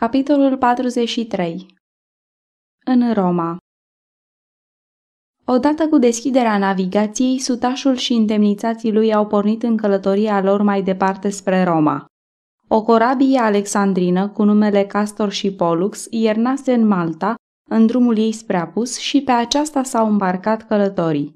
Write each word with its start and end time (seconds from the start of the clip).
Capitolul 0.00 0.56
43 0.56 1.66
În 2.84 3.12
Roma 3.12 3.56
Odată 5.44 5.88
cu 5.88 5.98
deschiderea 5.98 6.58
navigației, 6.58 7.38
sutașul 7.38 7.96
și 7.96 8.14
indemnizații 8.14 8.92
lui 8.92 9.14
au 9.14 9.26
pornit 9.26 9.62
în 9.62 9.76
călătoria 9.76 10.42
lor 10.42 10.62
mai 10.62 10.82
departe 10.82 11.28
spre 11.28 11.62
Roma. 11.62 12.04
O 12.68 12.82
corabie 12.82 13.38
alexandrină 13.38 14.28
cu 14.28 14.42
numele 14.44 14.84
Castor 14.84 15.30
și 15.30 15.52
Pollux 15.52 16.06
iernase 16.10 16.72
în 16.72 16.86
Malta, 16.86 17.34
în 17.70 17.86
drumul 17.86 18.18
ei 18.18 18.32
spre 18.32 18.56
Apus 18.56 18.98
și 18.98 19.22
pe 19.22 19.32
aceasta 19.32 19.82
s-au 19.82 20.06
îmbarcat 20.06 20.66
călătorii. 20.66 21.34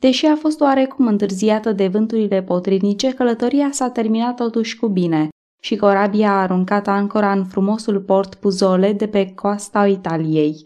Deși 0.00 0.26
a 0.26 0.36
fost 0.36 0.60
oarecum 0.60 1.06
întârziată 1.06 1.72
de 1.72 1.88
vânturile 1.88 2.42
potrivnice, 2.42 3.14
călătoria 3.14 3.70
s-a 3.70 3.90
terminat 3.90 4.36
totuși 4.36 4.78
cu 4.78 4.88
bine 4.88 5.28
și 5.64 5.76
corabia 5.76 6.30
a 6.30 6.40
aruncat 6.40 6.86
ancora 6.86 7.32
în 7.32 7.44
frumosul 7.44 8.00
port 8.00 8.34
Puzole 8.34 8.92
de 8.92 9.06
pe 9.06 9.32
coasta 9.34 9.86
Italiei. 9.86 10.64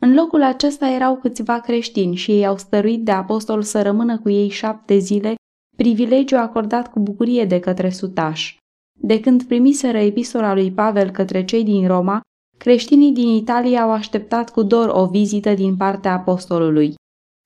În 0.00 0.14
locul 0.14 0.42
acesta 0.42 0.88
erau 0.88 1.16
câțiva 1.16 1.60
creștini 1.60 2.14
și 2.14 2.30
ei 2.30 2.46
au 2.46 2.58
stăruit 2.58 3.04
de 3.04 3.10
apostol 3.10 3.62
să 3.62 3.82
rămână 3.82 4.18
cu 4.18 4.30
ei 4.30 4.48
șapte 4.48 4.98
zile, 4.98 5.34
privilegiu 5.76 6.36
acordat 6.36 6.90
cu 6.90 7.00
bucurie 7.00 7.44
de 7.44 7.60
către 7.60 7.90
sutaș. 7.90 8.56
De 9.00 9.20
când 9.20 9.42
primiseră 9.42 9.98
epistola 9.98 10.54
lui 10.54 10.72
Pavel 10.72 11.10
către 11.10 11.44
cei 11.44 11.64
din 11.64 11.86
Roma, 11.86 12.20
creștinii 12.58 13.12
din 13.12 13.28
Italia 13.28 13.82
au 13.82 13.90
așteptat 13.90 14.50
cu 14.50 14.62
dor 14.62 14.88
o 14.88 15.06
vizită 15.06 15.54
din 15.54 15.76
partea 15.76 16.12
apostolului. 16.12 16.94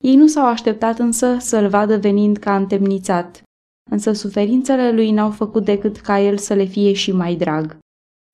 Ei 0.03 0.15
nu 0.15 0.27
s-au 0.27 0.45
așteptat 0.45 0.99
însă 0.99 1.37
să-l 1.39 1.67
vadă 1.67 1.97
venind 1.97 2.37
ca 2.37 2.55
întemnițat, 2.55 3.43
însă 3.91 4.11
suferințele 4.11 4.91
lui 4.91 5.11
n-au 5.11 5.29
făcut 5.29 5.65
decât 5.65 5.97
ca 5.97 6.19
el 6.19 6.37
să 6.37 6.53
le 6.53 6.63
fie 6.63 6.93
și 6.93 7.11
mai 7.11 7.35
drag. 7.35 7.77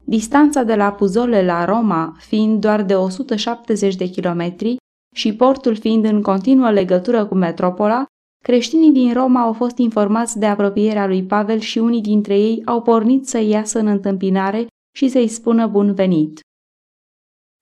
Distanța 0.05 0.63
de 0.63 0.75
la 0.75 0.91
Puzole 0.91 1.45
la 1.45 1.65
Roma 1.65 2.15
fiind 2.17 2.61
doar 2.61 2.83
de 2.83 2.95
170 2.95 3.95
de 3.95 4.05
kilometri 4.05 4.77
și 5.15 5.35
portul 5.35 5.75
fiind 5.75 6.05
în 6.05 6.21
continuă 6.21 6.71
legătură 6.71 7.25
cu 7.25 7.35
metropola, 7.35 8.05
creștinii 8.43 8.91
din 8.91 9.13
Roma 9.13 9.41
au 9.41 9.53
fost 9.53 9.77
informați 9.77 10.39
de 10.39 10.45
apropierea 10.45 11.07
lui 11.07 11.23
Pavel 11.23 11.59
și 11.59 11.77
unii 11.77 12.01
dintre 12.01 12.39
ei 12.39 12.61
au 12.65 12.81
pornit 12.81 13.27
să 13.27 13.37
iasă 13.37 13.79
în 13.79 13.87
întâmpinare 13.87 14.67
și 14.95 15.09
să-i 15.09 15.27
spună 15.27 15.67
bun 15.67 15.93
venit. 15.93 16.39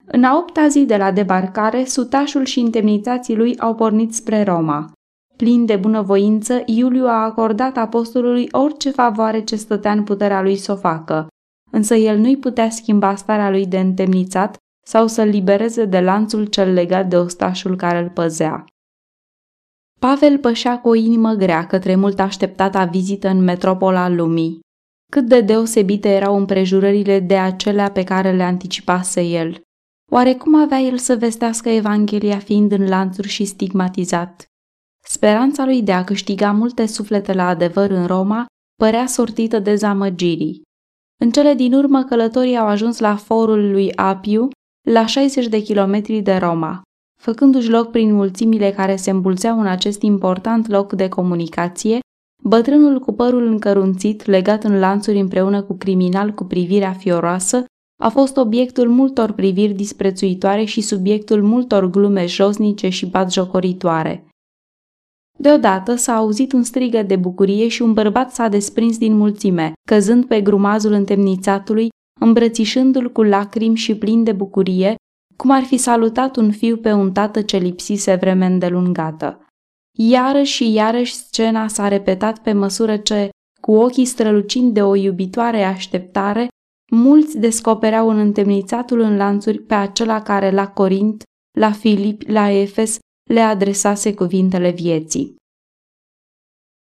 În 0.04 0.24
a 0.24 0.36
opta 0.36 0.68
zi 0.68 0.84
de 0.84 0.96
la 0.96 1.12
debarcare, 1.12 1.84
sutașul 1.84 2.44
și 2.44 2.60
indemnizații 2.60 3.36
lui 3.36 3.58
au 3.58 3.74
pornit 3.74 4.14
spre 4.14 4.42
Roma. 4.42 4.92
Plin 5.38 5.66
de 5.66 5.76
bunăvoință, 5.76 6.62
Iuliu 6.66 7.06
a 7.06 7.24
acordat 7.24 7.76
apostolului 7.76 8.48
orice 8.50 8.90
favoare 8.90 9.44
ce 9.44 9.56
stătea 9.56 9.92
în 9.92 10.04
puterea 10.04 10.42
lui 10.42 10.56
să 10.56 10.72
o 10.72 10.76
facă, 10.76 11.26
însă 11.70 11.94
el 11.94 12.18
nu-i 12.18 12.36
putea 12.36 12.70
schimba 12.70 13.14
starea 13.14 13.50
lui 13.50 13.66
de 13.66 13.78
întemnițat 13.78 14.56
sau 14.86 15.06
să-l 15.06 15.28
libereze 15.28 15.84
de 15.84 16.00
lanțul 16.00 16.44
cel 16.44 16.72
legat 16.72 17.08
de 17.08 17.16
ostașul 17.16 17.76
care 17.76 17.98
îl 17.98 18.08
păzea. 18.08 18.64
Pavel 20.00 20.38
pășea 20.38 20.80
cu 20.80 20.88
o 20.88 20.94
inimă 20.94 21.32
grea 21.32 21.66
către 21.66 21.94
mult 21.94 22.20
așteptata 22.20 22.84
vizită 22.84 23.28
în 23.28 23.44
metropola 23.44 24.08
lumii. 24.08 24.60
Cât 25.12 25.24
de 25.24 25.40
deosebite 25.40 26.08
erau 26.08 26.36
împrejurările 26.36 27.20
de 27.20 27.38
acelea 27.38 27.90
pe 27.90 28.04
care 28.04 28.32
le 28.32 28.42
anticipase 28.42 29.22
el. 29.22 29.60
Oare 30.10 30.34
cum 30.34 30.60
avea 30.60 30.78
el 30.78 30.98
să 30.98 31.16
vestească 31.16 31.68
Evanghelia 31.68 32.38
fiind 32.38 32.72
în 32.72 32.88
lanțuri 32.88 33.28
și 33.28 33.44
stigmatizat? 33.44 34.47
Speranța 35.10 35.64
lui 35.64 35.82
de 35.82 35.92
a 35.92 36.04
câștiga 36.04 36.52
multe 36.52 36.86
suflete 36.86 37.32
la 37.32 37.48
adevăr 37.48 37.90
în 37.90 38.06
Roma 38.06 38.46
părea 38.74 39.06
sortită 39.06 39.58
de 39.58 39.74
zamăgirii. 39.74 40.62
În 41.20 41.30
cele 41.30 41.54
din 41.54 41.74
urmă, 41.74 42.02
călătorii 42.02 42.56
au 42.56 42.66
ajuns 42.66 42.98
la 42.98 43.16
forul 43.16 43.70
lui 43.70 43.94
Apiu, 43.94 44.48
la 44.88 45.06
60 45.06 45.46
de 45.46 45.62
kilometri 45.62 46.20
de 46.20 46.36
Roma. 46.36 46.82
Făcându-și 47.22 47.70
loc 47.70 47.90
prin 47.90 48.14
mulțimile 48.14 48.70
care 48.70 48.96
se 48.96 49.10
îmbulțeau 49.10 49.60
în 49.60 49.66
acest 49.66 50.02
important 50.02 50.68
loc 50.68 50.92
de 50.92 51.08
comunicație, 51.08 51.98
bătrânul 52.42 52.98
cu 52.98 53.12
părul 53.12 53.46
încărunțit, 53.46 54.24
legat 54.24 54.64
în 54.64 54.78
lanțuri 54.78 55.20
împreună 55.20 55.62
cu 55.62 55.74
criminal 55.76 56.30
cu 56.30 56.44
privirea 56.44 56.92
fioroasă, 56.92 57.64
a 58.02 58.08
fost 58.08 58.36
obiectul 58.36 58.88
multor 58.88 59.32
priviri 59.32 59.72
disprețuitoare 59.72 60.64
și 60.64 60.80
subiectul 60.80 61.42
multor 61.42 61.90
glume 61.90 62.26
josnice 62.26 62.88
și 62.88 63.06
batjocoritoare. 63.06 64.27
Deodată 65.40 65.94
s-a 65.94 66.14
auzit 66.14 66.52
un 66.52 66.62
strigă 66.62 67.02
de 67.02 67.16
bucurie 67.16 67.68
și 67.68 67.82
un 67.82 67.92
bărbat 67.92 68.32
s-a 68.32 68.48
desprins 68.48 68.98
din 68.98 69.16
mulțime, 69.16 69.72
căzând 69.88 70.24
pe 70.24 70.40
grumazul 70.40 70.92
întemnițatului, 70.92 71.88
îmbrățișându-l 72.20 73.12
cu 73.12 73.22
lacrimi 73.22 73.76
și 73.76 73.96
plin 73.96 74.24
de 74.24 74.32
bucurie, 74.32 74.94
cum 75.36 75.50
ar 75.50 75.62
fi 75.62 75.76
salutat 75.76 76.36
un 76.36 76.50
fiu 76.50 76.76
pe 76.76 76.92
un 76.92 77.12
tată 77.12 77.42
ce 77.42 77.56
lipsise 77.56 78.14
vreme 78.14 78.46
îndelungată. 78.46 79.44
Iarăși 79.98 80.52
și 80.52 80.72
iarăși 80.72 81.14
scena 81.14 81.68
s-a 81.68 81.88
repetat 81.88 82.38
pe 82.38 82.52
măsură 82.52 82.96
ce, 82.96 83.28
cu 83.60 83.72
ochii 83.72 84.04
strălucind 84.04 84.74
de 84.74 84.82
o 84.82 84.94
iubitoare 84.94 85.62
așteptare, 85.62 86.48
mulți 86.92 87.38
descopereau 87.38 88.08
în 88.08 88.18
întemnițatul 88.18 89.00
în 89.00 89.16
lanțuri 89.16 89.58
pe 89.58 89.74
acela 89.74 90.22
care 90.22 90.50
la 90.50 90.68
Corint, 90.68 91.22
la 91.58 91.72
Filip, 91.72 92.22
la 92.26 92.50
Efes 92.50 92.98
le 93.28 93.40
adresase 93.40 94.14
cuvintele 94.14 94.70
vieții. 94.70 95.36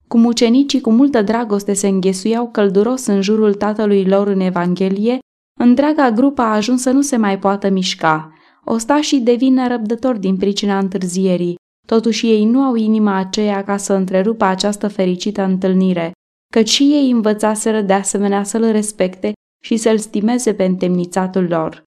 Cum 0.09 0.25
ucenicii 0.25 0.81
cu 0.81 0.91
multă 0.91 1.23
dragoste 1.23 1.73
se 1.73 1.89
înghesuiau 1.89 2.51
călduros 2.51 3.07
în 3.07 3.23
jurul 3.23 3.55
tatălui 3.55 4.07
lor 4.07 4.27
în 4.27 4.41
Evanghelie, 4.41 5.19
întreaga 5.61 6.11
grupă 6.11 6.43
a 6.43 6.55
ajuns 6.55 6.83
să 6.83 6.91
nu 6.91 7.01
se 7.01 7.17
mai 7.17 7.39
poată 7.39 7.69
mișca. 7.69 8.33
Ostașii 8.65 9.21
devin 9.21 9.55
nerăbdători 9.55 10.21
din 10.21 10.37
pricina 10.37 10.79
întârzierii, 10.79 11.55
totuși 11.87 12.27
ei 12.27 12.45
nu 12.45 12.63
au 12.63 12.75
inima 12.75 13.17
aceea 13.17 13.65
ca 13.65 13.77
să 13.77 13.93
întrerupă 13.93 14.45
această 14.45 14.89
fericită 14.89 15.43
întâlnire, 15.43 16.13
căci 16.53 16.69
și 16.69 16.83
ei 16.83 17.11
învățaseră 17.11 17.81
de 17.81 17.93
asemenea 17.93 18.43
să-l 18.43 18.71
respecte 18.71 19.33
și 19.65 19.77
să-l 19.77 19.99
stimeze 19.99 20.55
pe 20.55 20.65
întemnițatul 20.65 21.47
lor. 21.49 21.83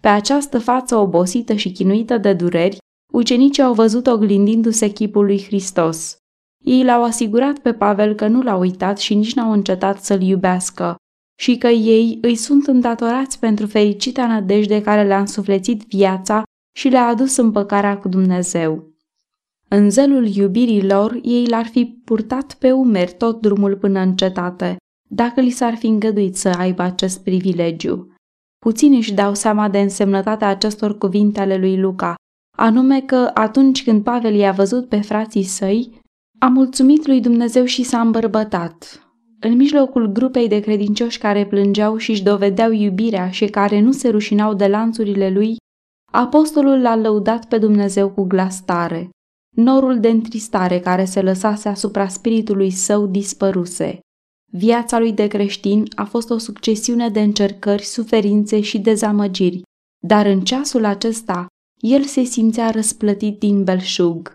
Pe 0.00 0.08
această 0.08 0.58
față 0.58 0.96
obosită 0.96 1.54
și 1.54 1.72
chinuită 1.72 2.18
de 2.18 2.32
dureri, 2.32 2.76
Ucenicii 3.14 3.62
au 3.62 3.74
văzut 3.74 4.06
oglindindu-se 4.06 4.88
chipul 4.88 5.24
lui 5.24 5.42
Hristos. 5.42 6.16
Ei 6.64 6.84
l-au 6.84 7.02
asigurat 7.02 7.58
pe 7.58 7.72
Pavel 7.72 8.14
că 8.14 8.26
nu 8.26 8.42
l-au 8.42 8.60
uitat 8.60 8.98
și 8.98 9.14
nici 9.14 9.34
n-au 9.34 9.52
încetat 9.52 10.04
să-l 10.04 10.22
iubească 10.22 10.96
și 11.38 11.56
că 11.56 11.66
ei 11.66 12.18
îi 12.22 12.34
sunt 12.34 12.66
îndatorați 12.66 13.38
pentru 13.38 13.66
fericita 13.66 14.26
nădejde 14.26 14.82
care 14.82 15.06
le-a 15.06 15.18
însuflețit 15.18 15.82
viața 15.82 16.42
și 16.76 16.88
le-a 16.88 17.06
adus 17.06 17.36
împăcarea 17.36 17.98
cu 17.98 18.08
Dumnezeu. 18.08 18.92
În 19.68 19.90
zelul 19.90 20.26
iubirii 20.26 20.86
lor, 20.86 21.18
ei 21.22 21.46
l-ar 21.46 21.66
fi 21.66 21.84
purtat 22.04 22.54
pe 22.54 22.72
umeri 22.72 23.14
tot 23.18 23.40
drumul 23.40 23.76
până 23.76 24.00
în 24.00 24.16
cetate, 24.16 24.76
dacă 25.08 25.40
li 25.40 25.50
s-ar 25.50 25.74
fi 25.74 25.86
îngăduit 25.86 26.36
să 26.36 26.48
aibă 26.48 26.82
acest 26.82 27.22
privilegiu. 27.22 28.14
Puțini 28.58 28.96
își 28.96 29.14
dau 29.14 29.34
seama 29.34 29.68
de 29.68 29.78
însemnătatea 29.80 30.48
acestor 30.48 30.98
cuvinte 30.98 31.40
ale 31.40 31.56
lui 31.56 31.78
Luca, 31.78 32.14
anume 32.56 33.00
că 33.00 33.30
atunci 33.34 33.84
când 33.84 34.02
Pavel 34.02 34.34
i-a 34.34 34.52
văzut 34.52 34.88
pe 34.88 35.00
frații 35.00 35.42
săi, 35.42 36.00
a 36.38 36.48
mulțumit 36.48 37.06
lui 37.06 37.20
Dumnezeu 37.20 37.64
și 37.64 37.82
s-a 37.82 38.00
îmbărbătat. 38.00 38.98
În 39.40 39.56
mijlocul 39.56 40.06
grupei 40.06 40.48
de 40.48 40.60
credincioși 40.60 41.18
care 41.18 41.46
plângeau 41.46 41.96
și 41.96 42.10
își 42.10 42.22
dovedeau 42.22 42.72
iubirea 42.72 43.30
și 43.30 43.46
care 43.46 43.80
nu 43.80 43.92
se 43.92 44.08
rușinau 44.08 44.54
de 44.54 44.66
lanțurile 44.66 45.30
lui, 45.30 45.56
apostolul 46.12 46.80
l-a 46.80 46.96
lăudat 46.96 47.44
pe 47.44 47.58
Dumnezeu 47.58 48.10
cu 48.10 48.22
glas 48.22 48.62
tare. 48.64 49.08
Norul 49.56 50.00
de 50.00 50.08
întristare 50.08 50.80
care 50.80 51.04
se 51.04 51.22
lăsase 51.22 51.68
asupra 51.68 52.08
spiritului 52.08 52.70
său 52.70 53.06
dispăruse. 53.06 53.98
Viața 54.52 54.98
lui 54.98 55.12
de 55.12 55.26
creștin 55.26 55.84
a 55.94 56.04
fost 56.04 56.30
o 56.30 56.38
succesiune 56.38 57.08
de 57.08 57.20
încercări, 57.20 57.82
suferințe 57.82 58.60
și 58.60 58.78
dezamăgiri, 58.78 59.62
dar 60.06 60.26
în 60.26 60.40
ceasul 60.40 60.84
acesta 60.84 61.46
el 61.86 62.02
se 62.02 62.22
simțea 62.22 62.70
răsplătit 62.70 63.38
din 63.38 63.64
belșug. 63.64 64.34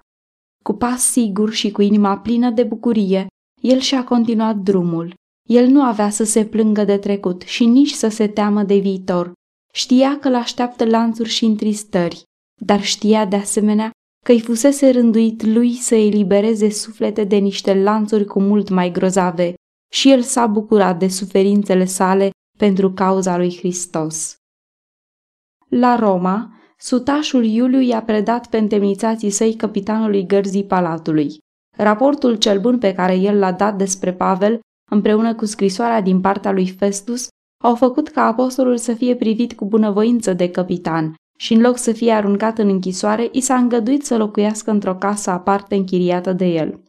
Cu 0.64 0.74
pas 0.74 1.02
sigur 1.02 1.52
și 1.52 1.72
cu 1.72 1.82
inima 1.82 2.18
plină 2.18 2.50
de 2.50 2.64
bucurie, 2.64 3.28
el 3.62 3.80
și-a 3.80 4.04
continuat 4.04 4.56
drumul. 4.56 5.14
El 5.48 5.68
nu 5.68 5.82
avea 5.82 6.10
să 6.10 6.24
se 6.24 6.46
plângă 6.46 6.84
de 6.84 6.98
trecut 6.98 7.42
și 7.42 7.66
nici 7.66 7.92
să 7.92 8.08
se 8.08 8.28
teamă 8.28 8.64
de 8.64 8.78
viitor. 8.78 9.32
Știa 9.74 10.20
că 10.20 10.30
l-așteaptă 10.30 10.86
lanțuri 10.86 11.30
și 11.30 11.46
întristări, 11.46 12.24
dar 12.62 12.84
știa 12.84 13.26
de 13.26 13.36
asemenea 13.36 13.92
că 14.26 14.32
îi 14.32 14.42
fusese 14.42 14.90
rânduit 14.90 15.44
lui 15.44 15.74
să 15.74 15.96
elibereze 15.96 16.70
suflete 16.70 17.24
de 17.24 17.36
niște 17.36 17.74
lanțuri 17.74 18.26
cu 18.26 18.42
mult 18.42 18.70
mai 18.70 18.92
grozave 18.92 19.54
și 19.92 20.12
el 20.12 20.22
s-a 20.22 20.48
bucurat 20.48 21.00
de 21.00 21.08
suferințele 21.08 21.86
sale 21.86 22.30
pentru 22.58 22.94
cauza 22.94 23.38
lui 23.38 23.58
Hristos. 23.58 24.36
La 25.70 25.96
Roma, 25.96 26.59
Sutașul 26.82 27.46
Iuliu 27.46 27.80
i-a 27.80 28.02
predat 28.02 28.48
pe 28.48 28.58
întemnițații 28.58 29.30
săi 29.30 29.54
capitanului 29.54 30.26
gărzii 30.26 30.66
palatului. 30.66 31.38
Raportul 31.78 32.36
cel 32.36 32.60
bun 32.60 32.78
pe 32.78 32.94
care 32.94 33.16
el 33.16 33.40
l-a 33.40 33.52
dat 33.52 33.78
despre 33.78 34.14
Pavel, 34.14 34.60
împreună 34.92 35.36
cu 35.36 35.46
scrisoarea 35.46 36.02
din 36.02 36.22
partea 36.22 36.52
lui 36.52 36.68
Festus, 36.68 37.28
au 37.64 37.76
făcut 37.76 38.10
ca 38.10 38.22
apostolul 38.22 38.78
să 38.78 38.94
fie 38.94 39.16
privit 39.16 39.54
cu 39.54 39.66
bunăvoință 39.66 40.34
de 40.34 40.52
capitan 40.52 41.16
și 41.38 41.54
în 41.54 41.62
loc 41.62 41.78
să 41.78 41.92
fie 41.92 42.12
aruncat 42.12 42.58
în 42.58 42.70
închisoare, 42.70 43.30
i 43.32 43.42
s-a 43.42 43.56
îngăduit 43.56 44.06
să 44.06 44.18
locuiască 44.18 44.72
într-o 44.72 44.96
casă 44.96 45.30
aparte 45.30 45.76
închiriată 45.76 46.34
de 46.34 46.46
el. 46.46 46.84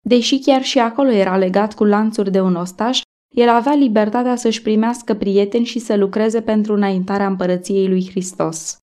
Deși 0.00 0.38
chiar 0.38 0.62
și 0.62 0.78
acolo 0.78 1.10
era 1.10 1.36
legat 1.36 1.74
cu 1.74 1.84
lanțuri 1.84 2.30
de 2.30 2.40
un 2.40 2.54
ostaș, 2.54 3.00
el 3.34 3.48
avea 3.48 3.74
libertatea 3.74 4.36
să-și 4.36 4.62
primească 4.62 5.14
prieteni 5.14 5.64
și 5.64 5.78
să 5.78 5.96
lucreze 5.96 6.40
pentru 6.40 6.74
înaintarea 6.74 7.26
împărăției 7.26 7.88
lui 7.88 8.08
Hristos. 8.10 8.76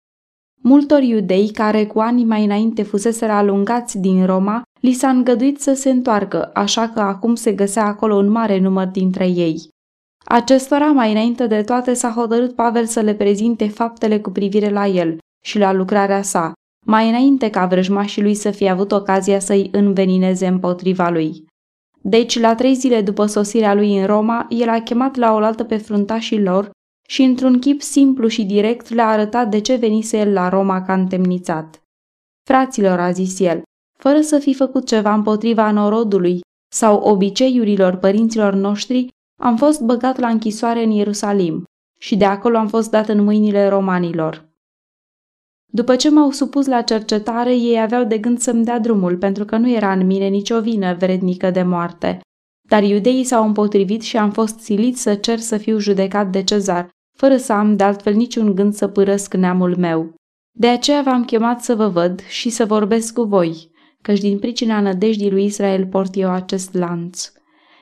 Multor 0.61 1.01
iudei 1.01 1.51
care 1.51 1.85
cu 1.85 1.99
ani 1.99 2.23
mai 2.23 2.43
înainte 2.43 2.83
fuseseră 2.83 3.31
alungați 3.31 3.97
din 3.97 4.25
Roma, 4.25 4.61
li 4.79 4.91
s-a 4.91 5.09
îngăduit 5.09 5.61
să 5.61 5.73
se 5.73 5.89
întoarcă, 5.89 6.49
așa 6.53 6.89
că 6.89 6.99
acum 6.99 7.35
se 7.35 7.53
găsea 7.53 7.85
acolo 7.85 8.15
un 8.15 8.29
mare 8.29 8.59
număr 8.59 8.85
dintre 8.85 9.27
ei. 9.27 9.69
Acestora, 10.25 10.91
mai 10.91 11.11
înainte 11.11 11.47
de 11.47 11.61
toate, 11.61 11.93
s-a 11.93 12.09
hotărât 12.09 12.55
Pavel 12.55 12.85
să 12.85 12.99
le 12.99 13.13
prezinte 13.13 13.67
faptele 13.67 14.19
cu 14.19 14.29
privire 14.29 14.69
la 14.69 14.87
el 14.87 15.17
și 15.45 15.59
la 15.59 15.73
lucrarea 15.73 16.21
sa, 16.21 16.53
mai 16.85 17.09
înainte 17.09 17.49
ca 17.49 17.65
vrăjmașii 17.65 18.21
lui 18.21 18.33
să 18.33 18.51
fie 18.51 18.69
avut 18.69 18.91
ocazia 18.91 19.39
să-i 19.39 19.69
învenineze 19.71 20.47
împotriva 20.47 21.09
lui. 21.09 21.45
Deci, 22.09 22.39
la 22.39 22.55
trei 22.55 22.73
zile 22.73 23.01
după 23.01 23.25
sosirea 23.25 23.73
lui 23.73 23.99
în 23.99 24.05
Roma, 24.05 24.45
el 24.49 24.69
a 24.69 24.81
chemat 24.81 25.15
la 25.15 25.33
oaltă 25.33 25.63
pe 25.63 25.77
fruntașii 25.77 26.41
lor 26.41 26.69
și, 27.07 27.21
într-un 27.21 27.59
chip 27.59 27.81
simplu 27.81 28.27
și 28.27 28.43
direct, 28.43 28.89
le-a 28.89 29.07
arătat 29.07 29.49
de 29.49 29.61
ce 29.61 29.75
venise 29.75 30.17
el 30.17 30.33
la 30.33 30.49
Roma 30.49 30.81
ca 30.81 30.93
întemnițat. 30.93 31.81
Fraților, 32.43 32.99
a 32.99 33.11
zis 33.11 33.39
el, 33.39 33.61
fără 33.99 34.21
să 34.21 34.39
fi 34.39 34.53
făcut 34.53 34.85
ceva 34.85 35.13
împotriva 35.13 35.71
norodului 35.71 36.39
sau 36.73 36.99
obiceiurilor 36.99 37.95
părinților 37.95 38.53
noștri, 38.53 39.07
am 39.41 39.57
fost 39.57 39.81
băgat 39.81 40.17
la 40.17 40.27
închisoare 40.27 40.83
în 40.83 40.89
Ierusalim 40.89 41.63
și 41.99 42.15
de 42.15 42.25
acolo 42.25 42.57
am 42.57 42.67
fost 42.67 42.89
dat 42.89 43.07
în 43.07 43.23
mâinile 43.23 43.67
romanilor. 43.67 44.46
După 45.71 45.95
ce 45.95 46.09
m-au 46.09 46.31
supus 46.31 46.65
la 46.65 46.81
cercetare, 46.81 47.55
ei 47.55 47.81
aveau 47.81 48.03
de 48.03 48.17
gând 48.17 48.39
să-mi 48.39 48.63
dea 48.63 48.79
drumul, 48.79 49.17
pentru 49.17 49.45
că 49.45 49.57
nu 49.57 49.69
era 49.69 49.91
în 49.91 50.05
mine 50.05 50.27
nicio 50.27 50.61
vină 50.61 50.95
vrednică 50.99 51.51
de 51.51 51.63
moarte. 51.63 52.19
Dar 52.69 52.83
iudeii 52.83 53.23
s-au 53.23 53.45
împotrivit 53.45 54.01
și 54.01 54.17
am 54.17 54.31
fost 54.31 54.59
silit 54.59 54.97
să 54.97 55.15
cer 55.15 55.39
să 55.39 55.57
fiu 55.57 55.77
judecat 55.77 56.31
de 56.31 56.43
cezar, 56.43 56.89
fără 57.17 57.37
să 57.37 57.53
am 57.53 57.75
de 57.75 57.83
altfel 57.83 58.13
niciun 58.13 58.55
gând 58.55 58.73
să 58.73 58.87
părăsc 58.87 59.33
neamul 59.33 59.77
meu. 59.77 60.13
De 60.51 60.67
aceea 60.67 61.01
v-am 61.01 61.25
chemat 61.25 61.63
să 61.63 61.75
vă 61.75 61.87
văd 61.87 62.21
și 62.27 62.49
să 62.49 62.65
vorbesc 62.65 63.13
cu 63.13 63.21
voi, 63.21 63.71
căci 64.01 64.19
din 64.19 64.39
pricina 64.39 64.79
nădejdii 64.81 65.31
lui 65.31 65.45
Israel 65.45 65.85
port 65.85 66.15
eu 66.15 66.29
acest 66.29 66.73
lanț. 66.73 67.31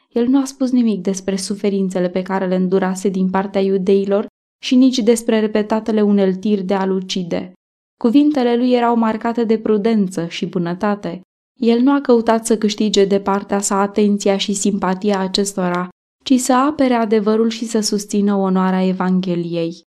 El 0.10 0.28
nu 0.28 0.42
a 0.42 0.46
spus 0.46 0.72
nimic 0.72 1.02
despre 1.02 1.36
suferințele 1.36 2.10
pe 2.10 2.22
care 2.22 2.48
le 2.48 2.56
îndurase 2.56 3.10
din 3.10 3.30
partea 3.30 3.62
iudeilor 3.62 4.26
și 4.64 4.76
nici 4.76 4.98
despre 4.98 5.40
repetatele 5.40 6.02
uneltiri 6.02 6.64
de 6.64 6.74
a 6.74 6.86
lucide. 6.86 7.54
Cuvintele 7.98 8.56
lui 8.56 8.72
erau 8.72 8.96
marcate 8.96 9.44
de 9.44 9.58
prudență 9.58 10.28
și 10.28 10.46
bunătate. 10.46 11.22
El 11.60 11.80
nu 11.80 11.92
a 11.92 12.02
căutat 12.02 12.46
să 12.46 12.58
câștige 12.58 13.06
de 13.06 13.20
partea 13.20 13.60
sa 13.60 13.82
atenția 13.82 14.38
și 14.38 14.54
simpatia 14.54 15.20
acestora, 15.20 15.90
ci 16.24 16.34
să 16.34 16.54
apere 16.54 16.94
adevărul 16.94 17.50
și 17.50 17.66
să 17.66 17.80
susțină 17.80 18.36
onoarea 18.36 18.86
Evangheliei. 18.86 19.82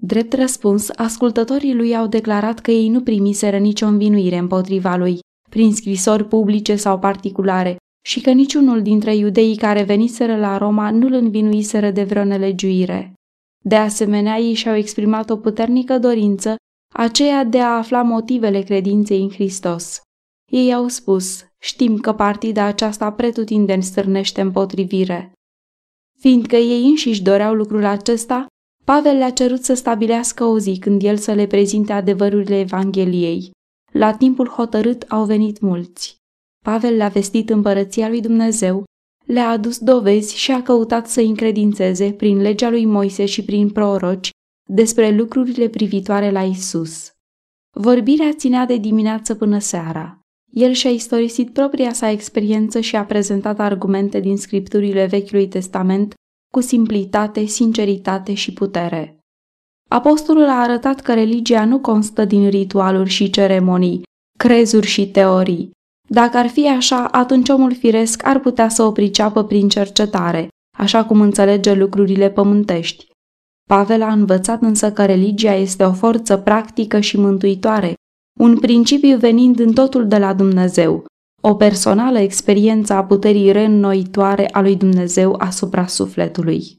Drept 0.00 0.32
răspuns, 0.32 0.90
ascultătorii 0.96 1.74
lui 1.74 1.96
au 1.96 2.06
declarat 2.06 2.58
că 2.58 2.70
ei 2.70 2.88
nu 2.88 3.00
primiseră 3.00 3.58
nicio 3.58 3.86
învinuire 3.86 4.36
împotriva 4.36 4.96
lui, 4.96 5.18
prin 5.50 5.74
scrisori 5.74 6.24
publice 6.24 6.76
sau 6.76 6.98
particulare, 6.98 7.76
și 8.06 8.20
că 8.20 8.30
niciunul 8.30 8.82
dintre 8.82 9.16
iudeii 9.16 9.56
care 9.56 9.82
veniseră 9.82 10.36
la 10.36 10.58
Roma 10.58 10.90
nu-l 10.90 11.12
învinuiseră 11.12 11.90
de 11.90 12.02
vreo 12.02 12.24
nelegiuire. 12.24 13.12
De 13.64 13.76
asemenea, 13.76 14.38
ei 14.38 14.54
și-au 14.54 14.74
exprimat 14.74 15.30
o 15.30 15.36
puternică 15.36 15.98
dorință, 15.98 16.56
aceea 16.96 17.44
de 17.44 17.60
a 17.60 17.76
afla 17.76 18.02
motivele 18.02 18.62
credinței 18.62 19.22
în 19.22 19.30
Hristos. 19.30 20.00
Ei 20.50 20.74
au 20.74 20.88
spus, 20.88 21.44
știm 21.58 21.98
că 21.98 22.12
partida 22.12 22.64
aceasta 22.64 23.12
pretutindeni 23.12 23.82
stârnește 23.82 24.40
împotrivire. 24.40 25.32
Fiindcă 26.18 26.56
ei 26.56 26.84
înșiși 26.84 27.22
doreau 27.22 27.54
lucrul 27.54 27.84
acesta, 27.84 28.46
Pavel 28.84 29.16
le-a 29.16 29.30
cerut 29.30 29.64
să 29.64 29.74
stabilească 29.74 30.44
o 30.44 30.58
zi 30.58 30.78
când 30.78 31.02
el 31.02 31.16
să 31.16 31.32
le 31.32 31.46
prezinte 31.46 31.92
adevărurile 31.92 32.58
Evangheliei. 32.58 33.50
La 33.92 34.14
timpul 34.14 34.48
hotărât 34.48 35.04
au 35.08 35.24
venit 35.24 35.60
mulți. 35.60 36.16
Pavel 36.64 36.96
le-a 36.96 37.08
vestit 37.08 37.50
împărăția 37.50 38.08
lui 38.08 38.20
Dumnezeu, 38.20 38.84
le-a 39.26 39.48
adus 39.48 39.78
dovezi 39.78 40.36
și 40.36 40.50
a 40.50 40.62
căutat 40.62 41.06
să 41.06 41.20
încredințeze 41.20 42.12
prin 42.12 42.40
legea 42.40 42.70
lui 42.70 42.84
Moise 42.84 43.26
și 43.26 43.44
prin 43.44 43.70
proroci 43.70 44.30
despre 44.68 45.10
lucrurile 45.10 45.68
privitoare 45.68 46.30
la 46.30 46.42
Isus. 46.42 47.10
Vorbirea 47.76 48.32
ținea 48.32 48.66
de 48.66 48.76
dimineață 48.76 49.34
până 49.34 49.58
seara. 49.58 50.18
El 50.52 50.72
și-a 50.72 50.90
istorisit 50.90 51.52
propria 51.52 51.92
sa 51.92 52.10
experiență 52.10 52.80
și 52.80 52.96
a 52.96 53.04
prezentat 53.04 53.58
argumente 53.58 54.20
din 54.20 54.36
scripturile 54.36 55.06
Vechiului 55.06 55.48
Testament 55.48 56.14
cu 56.52 56.60
simplitate, 56.60 57.44
sinceritate 57.44 58.34
și 58.34 58.52
putere. 58.52 59.18
Apostolul 59.90 60.48
a 60.48 60.60
arătat 60.60 61.00
că 61.00 61.14
religia 61.14 61.64
nu 61.64 61.80
constă 61.80 62.24
din 62.24 62.48
ritualuri 62.48 63.10
și 63.10 63.30
ceremonii, 63.30 64.02
crezuri 64.38 64.86
și 64.86 65.10
teorii, 65.10 65.70
dacă 66.08 66.36
ar 66.36 66.46
fi 66.46 66.68
așa, 66.68 67.04
atunci 67.04 67.48
omul 67.48 67.74
firesc 67.74 68.26
ar 68.26 68.40
putea 68.40 68.68
să 68.68 68.82
o 68.82 68.92
priceapă 68.92 69.44
prin 69.44 69.68
cercetare, 69.68 70.48
așa 70.76 71.04
cum 71.04 71.20
înțelege 71.20 71.74
lucrurile 71.74 72.30
pământești. 72.30 73.06
Pavel 73.64 74.02
a 74.02 74.12
învățat 74.12 74.62
însă 74.62 74.92
că 74.92 75.04
religia 75.04 75.54
este 75.54 75.84
o 75.84 75.92
forță 75.92 76.36
practică 76.36 77.00
și 77.00 77.18
mântuitoare, 77.18 77.94
un 78.40 78.58
principiu 78.58 79.16
venind 79.16 79.58
în 79.58 79.72
totul 79.72 80.08
de 80.08 80.18
la 80.18 80.34
Dumnezeu, 80.34 81.04
o 81.42 81.54
personală 81.54 82.18
experiență 82.18 82.92
a 82.92 83.04
puterii 83.04 83.52
reînnoitoare 83.52 84.48
a 84.48 84.60
lui 84.60 84.76
Dumnezeu 84.76 85.34
asupra 85.38 85.86
sufletului. 85.86 86.78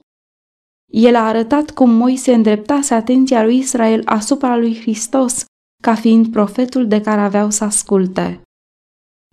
El 0.93 1.15
a 1.15 1.27
arătat 1.27 1.71
cum 1.71 1.89
Moise 1.89 2.33
îndreptase 2.33 2.93
atenția 2.93 3.43
lui 3.43 3.57
Israel 3.57 4.01
asupra 4.05 4.57
lui 4.57 4.75
Hristos, 4.79 5.45
ca 5.83 5.95
fiind 5.95 6.31
profetul 6.31 6.88
de 6.88 7.01
care 7.01 7.21
aveau 7.21 7.49
să 7.49 7.63
asculte 7.63 8.39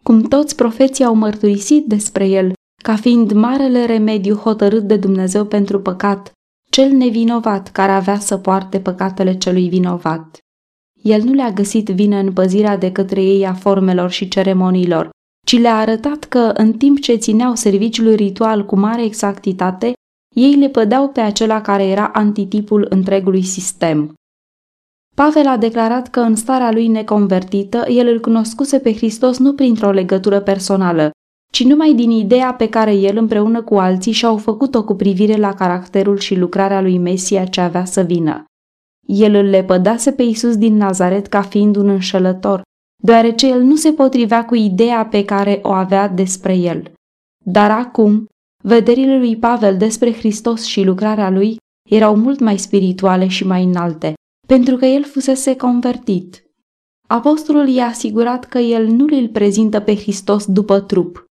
cum 0.02 0.22
toți 0.22 0.56
profeții 0.56 1.04
au 1.04 1.14
mărturisit 1.14 1.86
despre 1.86 2.28
el, 2.28 2.52
ca 2.82 2.96
fiind 2.96 3.32
marele 3.32 3.86
remediu 3.86 4.34
hotărât 4.34 4.82
de 4.82 4.96
Dumnezeu 4.96 5.44
pentru 5.44 5.80
păcat, 5.80 6.32
cel 6.72 6.90
nevinovat 6.90 7.68
care 7.68 7.92
avea 7.92 8.18
să 8.18 8.36
poarte 8.36 8.80
păcatele 8.80 9.38
celui 9.38 9.68
vinovat. 9.68 10.38
El 11.02 11.22
nu 11.22 11.32
le-a 11.32 11.50
găsit 11.50 11.88
vină 11.88 12.16
în 12.16 12.32
păzirea 12.32 12.76
de 12.76 12.92
către 12.92 13.22
ei 13.22 13.46
a 13.46 13.54
formelor 13.54 14.10
și 14.10 14.28
ceremoniilor, 14.28 15.10
ci 15.46 15.58
le-a 15.58 15.76
arătat 15.76 16.24
că, 16.24 16.38
în 16.38 16.72
timp 16.72 17.00
ce 17.00 17.14
țineau 17.14 17.54
serviciul 17.54 18.14
ritual 18.14 18.66
cu 18.66 18.76
mare 18.76 19.04
exactitate, 19.04 19.92
ei 20.34 20.54
le 20.54 20.68
pădeau 20.68 21.08
pe 21.08 21.20
acela 21.20 21.60
care 21.60 21.86
era 21.86 22.08
antitipul 22.08 22.86
întregului 22.88 23.42
sistem. 23.42 24.14
Pavel 25.16 25.46
a 25.46 25.56
declarat 25.56 26.08
că 26.08 26.20
în 26.20 26.36
starea 26.36 26.72
lui 26.72 26.86
neconvertită, 26.86 27.84
el 27.88 28.06
îl 28.06 28.20
cunoscuse 28.20 28.78
pe 28.78 28.94
Hristos 28.94 29.38
nu 29.38 29.54
printr-o 29.54 29.90
legătură 29.90 30.40
personală, 30.40 31.10
ci 31.52 31.64
numai 31.64 31.94
din 31.94 32.10
ideea 32.10 32.54
pe 32.54 32.68
care 32.68 32.94
el 32.94 33.16
împreună 33.16 33.62
cu 33.62 33.74
alții 33.74 34.12
și-au 34.12 34.36
făcut-o 34.36 34.84
cu 34.84 34.94
privire 34.94 35.36
la 35.36 35.54
caracterul 35.54 36.18
și 36.18 36.34
lucrarea 36.34 36.80
lui 36.80 36.98
Mesia 36.98 37.44
ce 37.44 37.60
avea 37.60 37.84
să 37.84 38.00
vină. 38.00 38.44
El 39.06 39.34
îl 39.34 39.44
lepădase 39.44 40.12
pe 40.12 40.22
Isus 40.22 40.56
din 40.56 40.76
Nazaret 40.76 41.26
ca 41.26 41.42
fiind 41.42 41.76
un 41.76 41.88
înșelător, 41.88 42.62
deoarece 43.02 43.48
el 43.48 43.62
nu 43.62 43.76
se 43.76 43.92
potrivea 43.92 44.44
cu 44.44 44.54
ideea 44.54 45.06
pe 45.06 45.24
care 45.24 45.60
o 45.62 45.70
avea 45.70 46.08
despre 46.08 46.56
el. 46.56 46.92
Dar 47.44 47.70
acum, 47.70 48.26
vederile 48.64 49.18
lui 49.18 49.36
Pavel 49.36 49.76
despre 49.76 50.12
Hristos 50.12 50.64
și 50.64 50.82
lucrarea 50.82 51.30
lui 51.30 51.56
erau 51.90 52.16
mult 52.16 52.40
mai 52.40 52.58
spirituale 52.58 53.28
și 53.28 53.46
mai 53.46 53.64
înalte, 53.64 54.14
pentru 54.46 54.76
că 54.76 54.86
el 54.86 55.04
fusese 55.04 55.56
convertit. 55.56 56.42
Apostolul 57.08 57.68
i-a 57.68 57.86
asigurat 57.86 58.44
că 58.44 58.58
el 58.58 58.86
nu 58.86 59.06
îl 59.10 59.28
prezintă 59.28 59.80
pe 59.80 59.96
Hristos 59.96 60.46
după 60.46 60.80
trup. 60.80 61.30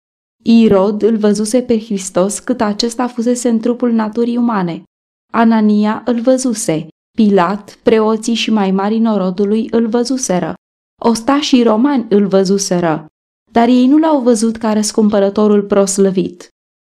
Irod 0.50 1.02
îl 1.02 1.18
văzuse 1.18 1.62
pe 1.62 1.80
Hristos 1.80 2.40
cât 2.40 2.62
acesta 2.62 3.08
fusese 3.08 3.50
în 3.50 3.60
trupul 3.60 3.92
naturii 3.92 4.38
umane. 4.38 4.84
Anania 5.34 6.02
îl 6.06 6.20
văzuse, 6.20 6.88
Pilat, 7.18 7.80
preoții 7.84 8.34
și 8.34 8.52
mai 8.52 8.72
mari 8.72 8.98
norodului 8.98 9.68
îl 9.72 9.88
văzuseră. 9.88 10.54
Ostașii 11.04 11.64
romani 11.64 12.06
îl 12.10 12.28
văzuseră, 12.28 13.06
dar 13.52 13.68
ei 13.68 13.88
nu 13.88 13.98
l-au 13.98 14.22
văzut 14.22 14.58
ca 14.58 14.74
răscumpărătorul 14.74 15.64
proslăvit. 15.64 16.48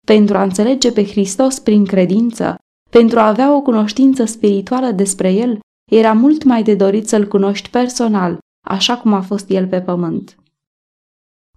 Pentru 0.08 0.38
a 0.38 0.44
înțelege 0.44 0.92
pe 0.92 1.06
Hristos 1.06 1.60
prin 1.60 1.86
credință, 1.86 2.56
pentru 2.90 3.20
a 3.20 3.28
avea 3.28 3.56
o 3.56 3.62
cunoștință 3.62 4.26
spirituală 4.26 4.92
despre 4.92 5.34
el, 5.34 5.60
era 5.92 6.14
mult 6.14 6.44
mai 6.44 6.64
de 6.64 6.76
dorit 6.76 7.08
să-l 7.08 7.28
cunoști 7.28 7.70
personal, 7.70 8.38
așa 8.68 8.98
cum 8.98 9.14
a 9.14 9.22
fost 9.22 9.50
el 9.50 9.68
pe 9.68 9.82
pământ. 9.82 10.36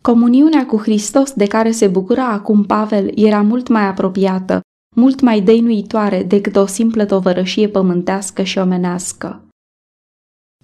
Comuniunea 0.01 0.67
cu 0.67 0.77
Hristos 0.77 1.33
de 1.33 1.47
care 1.47 1.71
se 1.71 1.87
bucura 1.87 2.29
acum 2.29 2.65
Pavel 2.65 3.13
era 3.15 3.43
mult 3.43 3.69
mai 3.69 3.87
apropiată, 3.87 4.61
mult 4.97 5.21
mai 5.21 5.41
dăinuitoare 5.41 6.23
decât 6.23 6.57
o 6.57 6.67
simplă 6.67 7.05
tovărășie 7.05 7.69
pământească 7.69 8.43
și 8.43 8.59
omenească. 8.59 9.43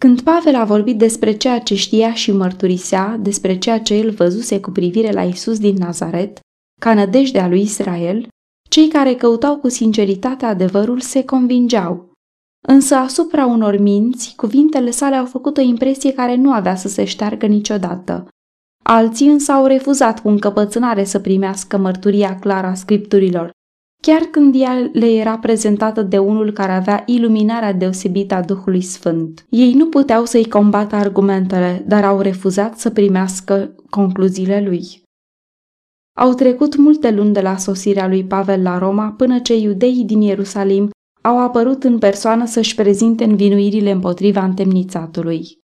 Când 0.01 0.21
Pavel 0.21 0.55
a 0.55 0.65
vorbit 0.65 0.99
despre 0.99 1.37
ceea 1.37 1.61
ce 1.61 1.75
știa 1.75 2.15
și 2.15 2.33
mărturisea, 2.33 3.17
despre 3.17 3.59
ceea 3.59 3.81
ce 3.81 3.95
el 3.95 4.11
văzuse 4.11 4.61
cu 4.61 4.71
privire 4.71 5.13
la 5.13 5.23
Isus 5.23 5.59
din 5.59 5.77
Nazaret, 5.77 6.41
ca 6.81 6.95
nădejdea 6.95 7.49
lui 7.49 7.61
Israel, 7.61 8.29
cei 8.71 8.89
care 8.89 9.15
căutau 9.15 9.57
cu 9.57 9.69
sinceritate 9.69 10.45
adevărul 10.45 11.01
se 11.01 11.25
convingeau. 11.25 12.13
Însă 12.69 12.95
asupra 12.95 13.47
unor 13.47 13.77
minți, 13.77 14.33
cuvintele 14.37 14.91
sale 14.91 15.17
au 15.17 15.27
făcut 15.27 15.57
o 15.57 15.61
impresie 15.61 16.13
care 16.13 16.35
nu 16.35 16.53
avea 16.53 16.75
să 16.77 16.89
se 16.89 17.05
șteargă 17.05 17.47
niciodată. 17.47 18.29
Alții 18.87 19.29
însă 19.29 19.53
au 19.53 19.67
refuzat 19.67 20.21
cu 20.21 20.29
încăpățânare 20.29 21.05
să 21.05 21.19
primească 21.19 21.77
mărturia 21.77 22.39
clară 22.39 22.67
a 22.67 22.75
scripturilor, 22.75 23.51
chiar 24.03 24.21
când 24.21 24.55
ea 24.61 24.91
le 24.93 25.13
era 25.13 25.39
prezentată 25.39 26.03
de 26.03 26.19
unul 26.19 26.53
care 26.53 26.73
avea 26.73 27.03
iluminarea 27.07 27.73
deosebită 27.73 28.35
a 28.35 28.43
Duhului 28.43 28.81
Sfânt. 28.81 29.47
Ei 29.49 29.73
nu 29.75 29.87
puteau 29.87 30.25
să-i 30.25 30.49
combată 30.49 30.97
argumentele, 30.97 31.85
dar 31.87 32.05
au 32.05 32.21
refuzat 32.21 32.79
să 32.79 32.91
primească 32.91 33.75
concluziile 33.91 34.65
lui. 34.65 35.03
Au 36.19 36.33
trecut 36.33 36.77
multe 36.77 37.11
luni 37.11 37.33
de 37.33 37.41
la 37.41 37.57
sosirea 37.57 38.09
lui 38.09 38.25
Pavel 38.25 38.63
la 38.63 38.79
Roma 38.79 39.15
până 39.17 39.39
ce 39.39 39.57
iudeii 39.57 40.05
din 40.05 40.21
Ierusalim 40.21 40.91
au 41.23 41.39
apărut 41.39 41.85
în 41.85 41.99
persoană 41.99 42.47
să-și 42.47 42.75
prezinte 42.75 43.25
învinuirile 43.25 43.91
împotriva 43.91 44.45
întemnițatului. 44.45 45.63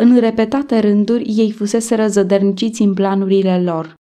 În 0.00 0.18
repetate 0.18 0.78
rânduri 0.78 1.24
ei 1.36 1.52
fusese 1.52 1.94
răzădărniciți 1.94 2.82
în 2.82 2.94
planurile 2.94 3.62
lor. 3.62 3.94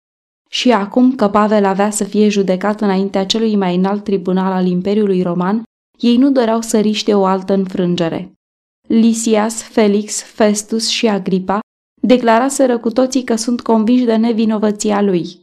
Și 0.50 0.72
acum 0.72 1.14
că 1.14 1.28
Pavel 1.28 1.64
avea 1.64 1.90
să 1.90 2.04
fie 2.04 2.28
judecat 2.28 2.80
înaintea 2.80 3.26
celui 3.26 3.56
mai 3.56 3.74
înalt 3.74 4.04
tribunal 4.04 4.52
al 4.52 4.66
Imperiului 4.66 5.22
Roman, 5.22 5.62
ei 5.98 6.16
nu 6.16 6.30
doreau 6.30 6.60
să 6.60 6.80
riște 6.80 7.14
o 7.14 7.24
altă 7.24 7.52
înfrângere. 7.52 8.32
Lisias, 8.88 9.62
Felix, 9.62 10.22
Festus 10.22 10.88
și 10.88 11.08
Agripa 11.08 11.58
declaraseră 12.02 12.78
cu 12.78 12.90
toții 12.90 13.24
că 13.24 13.36
sunt 13.36 13.60
convinși 13.60 14.04
de 14.04 14.16
nevinovăția 14.16 15.02
lui. 15.02 15.40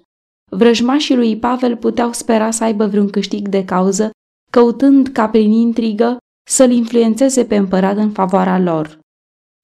Vrăjmașii 0.51 1.15
lui 1.15 1.37
Pavel 1.37 1.75
puteau 1.77 2.11
spera 2.11 2.51
să 2.51 2.63
aibă 2.63 2.87
vreun 2.87 3.09
câștig 3.09 3.47
de 3.47 3.65
cauză, 3.65 4.09
căutând 4.51 5.07
ca 5.07 5.29
prin 5.29 5.51
intrigă 5.51 6.17
să-l 6.49 6.71
influențeze 6.71 7.45
pe 7.45 7.55
împărat 7.55 7.97
în 7.97 8.11
favoarea 8.11 8.59
lor. 8.59 8.99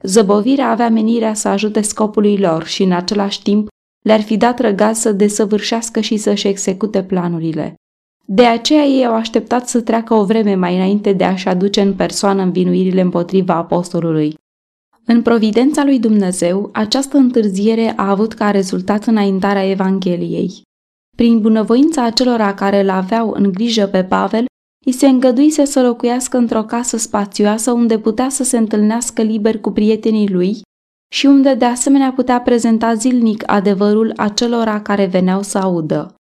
Zăbovirea 0.04 0.70
avea 0.70 0.89
menirea 0.89 1.34
să 1.34 1.48
ajute 1.48 1.82
scopului 1.82 2.38
lor 2.38 2.66
și 2.66 2.84
în 2.84 2.92
același 2.92 3.42
timp 3.42 3.68
le-ar 4.06 4.22
fi 4.22 4.38
dat 4.38 4.60
răgaz 4.60 4.98
să 4.98 5.12
desăvârșească 5.12 6.00
și 6.00 6.18
să-și 6.18 6.48
execute 6.48 7.04
planurile. 7.04 7.75
De 8.25 8.46
aceea 8.46 8.84
ei 8.84 9.06
au 9.06 9.13
așteptat 9.13 9.68
să 9.68 9.82
treacă 9.82 10.13
o 10.13 10.25
vreme 10.25 10.56
mai 10.56 10.75
înainte 10.75 11.13
de 11.13 11.24
a-și 11.24 11.48
aduce 11.48 11.82
în 11.82 11.94
persoană 11.94 12.42
învinuirile 12.42 13.01
împotriva 13.01 13.54
apostolului. 13.54 14.36
În 15.06 15.22
providența 15.22 15.84
lui 15.84 16.00
Dumnezeu, 16.00 16.70
această 16.74 17.18
întârziere 17.18 17.94
a 17.96 18.10
avut 18.10 18.34
ca 18.34 18.51
rezultat 18.51 19.06
înaintarea 19.06 19.70
Evangheliei. 19.70 20.62
Prin 21.16 21.42
bunăvoința 21.42 22.04
acelora 22.04 22.54
care 22.54 22.80
îl 22.82 22.89
aveau 22.89 23.30
în 23.30 23.51
grijă 23.51 23.88
pe 23.88 24.04
Pavel, 24.04 24.46
îi 24.88 24.94
se 24.94 25.08
îngăduise 25.08 25.65
să 25.65 25.82
locuiască 25.82 26.38
într-o 26.38 26.63
casă 26.63 26.98
spațioasă 26.98 27.72
unde 27.72 28.00
putea 28.00 28.29
să 28.29 28.44
se 28.44 28.58
întâlnească 28.58 29.22
liber 29.22 29.60
cu 29.60 29.72
prietenii 29.72 30.29
lui 30.29 30.62
și 31.13 31.25
unde 31.25 31.53
de 31.53 31.65
asemenea 31.65 32.12
putea 32.12 32.41
prezenta 32.41 32.94
zilnic 32.94 33.44
adevărul 33.51 34.13
acelora 34.15 34.82
care 34.82 35.06
veneau 35.06 35.41
să 35.41 35.58
audă. 35.58 36.15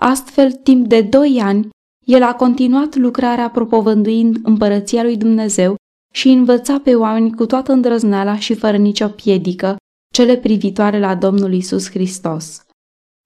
Astfel, 0.00 0.52
timp 0.52 0.86
de 0.86 1.02
doi 1.02 1.40
ani, 1.42 1.68
el 2.06 2.22
a 2.22 2.34
continuat 2.34 2.96
lucrarea 2.96 3.50
propovânduind 3.50 4.36
împărăția 4.42 5.02
lui 5.02 5.16
Dumnezeu 5.16 5.74
și 6.14 6.28
învăța 6.28 6.78
pe 6.78 6.94
oameni 6.94 7.34
cu 7.34 7.46
toată 7.46 7.72
îndrăzneala 7.72 8.38
și 8.38 8.54
fără 8.54 8.76
nicio 8.76 9.08
piedică 9.08 9.76
cele 10.14 10.36
privitoare 10.36 10.98
la 10.98 11.14
Domnul 11.14 11.52
Isus 11.52 11.90
Hristos. 11.90 12.60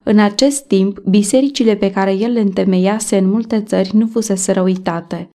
În 0.03 0.19
acest 0.19 0.67
timp, 0.67 0.99
bisericile 0.99 1.75
pe 1.75 1.91
care 1.91 2.13
el 2.13 2.31
le 2.31 2.39
întemeiase 2.39 3.17
în 3.17 3.29
multe 3.29 3.61
țări 3.61 3.95
nu 3.95 4.07
fusese 4.07 4.59
uitate. 4.59 5.29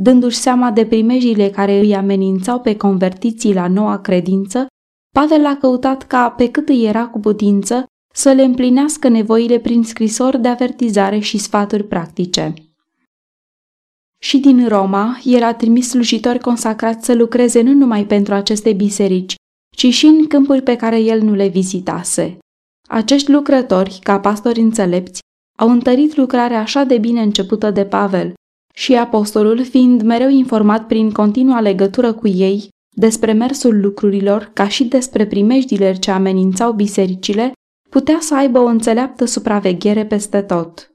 Dându-și 0.00 0.36
seama 0.36 0.70
de 0.70 0.86
primejile 0.86 1.50
care 1.50 1.78
îi 1.78 1.94
amenințau 1.94 2.60
pe 2.60 2.76
convertiții 2.76 3.54
la 3.54 3.68
noua 3.68 3.98
credință, 3.98 4.66
Pavel 5.14 5.46
a 5.46 5.56
căutat 5.56 6.06
ca, 6.06 6.30
pe 6.30 6.50
cât 6.50 6.68
îi 6.68 6.84
era 6.84 7.06
cu 7.06 7.20
putință, 7.20 7.84
să 8.14 8.32
le 8.32 8.42
împlinească 8.42 9.08
nevoile 9.08 9.58
prin 9.58 9.82
scrisori 9.82 10.40
de 10.40 10.48
avertizare 10.48 11.18
și 11.18 11.38
sfaturi 11.38 11.84
practice. 11.84 12.54
Și 14.18 14.38
din 14.38 14.68
Roma, 14.68 15.20
el 15.24 15.42
a 15.42 15.54
trimis 15.54 15.88
slujitori 15.88 16.40
consacrați 16.40 17.04
să 17.04 17.14
lucreze 17.14 17.60
nu 17.60 17.72
numai 17.72 18.06
pentru 18.06 18.34
aceste 18.34 18.72
biserici, 18.72 19.34
ci 19.76 19.86
și 19.86 20.06
în 20.06 20.26
câmpuri 20.26 20.62
pe 20.62 20.76
care 20.76 21.00
el 21.00 21.22
nu 21.22 21.34
le 21.34 21.48
vizitase. 21.48 22.38
Acești 22.88 23.30
lucrători, 23.30 23.98
ca 24.02 24.20
pastori 24.20 24.60
înțelepți, 24.60 25.20
au 25.58 25.70
întărit 25.70 26.16
lucrarea 26.16 26.60
așa 26.60 26.84
de 26.84 26.98
bine 26.98 27.22
începută 27.22 27.70
de 27.70 27.84
Pavel 27.84 28.32
și 28.74 28.94
apostolul, 28.94 29.64
fiind 29.64 30.02
mereu 30.02 30.28
informat 30.28 30.86
prin 30.86 31.10
continua 31.10 31.60
legătură 31.60 32.12
cu 32.12 32.28
ei 32.28 32.68
despre 32.96 33.32
mersul 33.32 33.80
lucrurilor, 33.80 34.50
ca 34.52 34.68
și 34.68 34.84
despre 34.84 35.26
primejdile 35.26 35.94
ce 35.94 36.10
amenințau 36.10 36.72
bisericile, 36.72 37.52
putea 37.90 38.16
să 38.20 38.34
aibă 38.34 38.58
o 38.58 38.64
înțeleaptă 38.64 39.24
supraveghere 39.24 40.06
peste 40.06 40.42
tot. 40.42 40.92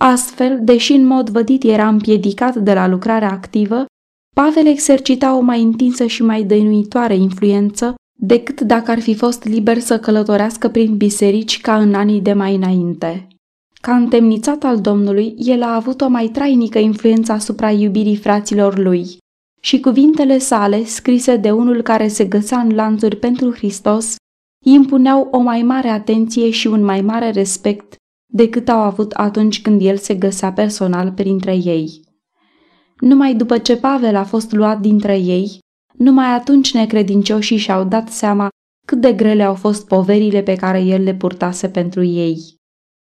Astfel, 0.00 0.58
deși 0.62 0.92
în 0.92 1.06
mod 1.06 1.30
vădit 1.30 1.64
era 1.64 1.88
împiedicat 1.88 2.56
de 2.56 2.74
la 2.74 2.86
lucrarea 2.86 3.30
activă, 3.30 3.84
Pavel 4.34 4.66
exercita 4.66 5.36
o 5.36 5.40
mai 5.40 5.62
întinsă 5.62 6.06
și 6.06 6.22
mai 6.22 6.42
dăinuitoare 6.42 7.14
influență 7.14 7.94
decât 8.24 8.60
dacă 8.60 8.90
ar 8.90 9.00
fi 9.00 9.14
fost 9.14 9.44
liber 9.44 9.78
să 9.78 9.98
călătorească 9.98 10.68
prin 10.68 10.96
biserici 10.96 11.60
ca 11.60 11.76
în 11.76 11.94
anii 11.94 12.20
de 12.20 12.32
mai 12.32 12.54
înainte. 12.54 13.26
Ca 13.80 13.96
întemnițat 13.96 14.64
al 14.64 14.80
Domnului, 14.80 15.34
el 15.38 15.62
a 15.62 15.74
avut 15.74 16.00
o 16.00 16.08
mai 16.08 16.28
trainică 16.28 16.78
influență 16.78 17.32
asupra 17.32 17.70
iubirii 17.70 18.16
fraților 18.16 18.78
lui 18.78 19.16
și 19.60 19.80
cuvintele 19.80 20.38
sale, 20.38 20.84
scrise 20.84 21.36
de 21.36 21.50
unul 21.50 21.82
care 21.82 22.08
se 22.08 22.24
găsea 22.24 22.58
în 22.58 22.74
lanțuri 22.74 23.16
pentru 23.16 23.52
Hristos, 23.52 24.14
îi 24.64 24.72
impuneau 24.72 25.28
o 25.30 25.38
mai 25.38 25.62
mare 25.62 25.88
atenție 25.88 26.50
și 26.50 26.66
un 26.66 26.84
mai 26.84 27.00
mare 27.00 27.30
respect 27.30 27.94
decât 28.32 28.68
au 28.68 28.78
avut 28.78 29.12
atunci 29.12 29.62
când 29.62 29.80
el 29.84 29.96
se 29.96 30.14
găsea 30.14 30.52
personal 30.52 31.12
printre 31.12 31.54
ei. 31.54 32.00
Numai 32.98 33.34
după 33.34 33.58
ce 33.58 33.76
Pavel 33.76 34.16
a 34.16 34.24
fost 34.24 34.52
luat 34.52 34.80
dintre 34.80 35.18
ei, 35.18 35.58
numai 36.02 36.26
atunci 36.26 36.74
necredincioșii 36.74 37.56
și-au 37.56 37.84
dat 37.84 38.08
seama 38.08 38.48
cât 38.86 39.00
de 39.00 39.12
grele 39.12 39.42
au 39.42 39.54
fost 39.54 39.86
poverile 39.86 40.42
pe 40.42 40.54
care 40.54 40.80
el 40.80 41.02
le 41.02 41.14
purtase 41.14 41.68
pentru 41.68 42.02
ei. 42.02 42.54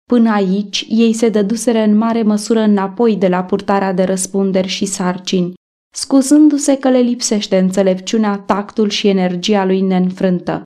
Până 0.10 0.32
aici, 0.32 0.86
ei 0.90 1.14
se 1.14 1.30
dăduseră 1.30 1.80
în 1.80 1.98
mare 1.98 2.22
măsură 2.22 2.60
înapoi 2.60 3.16
de 3.16 3.28
la 3.28 3.44
purtarea 3.44 3.94
de 3.94 4.04
răspunderi 4.04 4.68
și 4.68 4.86
sarcini, 4.86 5.54
scuzându-se 5.96 6.78
că 6.78 6.90
le 6.90 7.00
lipsește 7.00 7.58
înțelepciunea, 7.58 8.38
tactul 8.38 8.90
și 8.90 9.08
energia 9.08 9.66
lui 9.66 9.82
neînfrântă. 9.82 10.64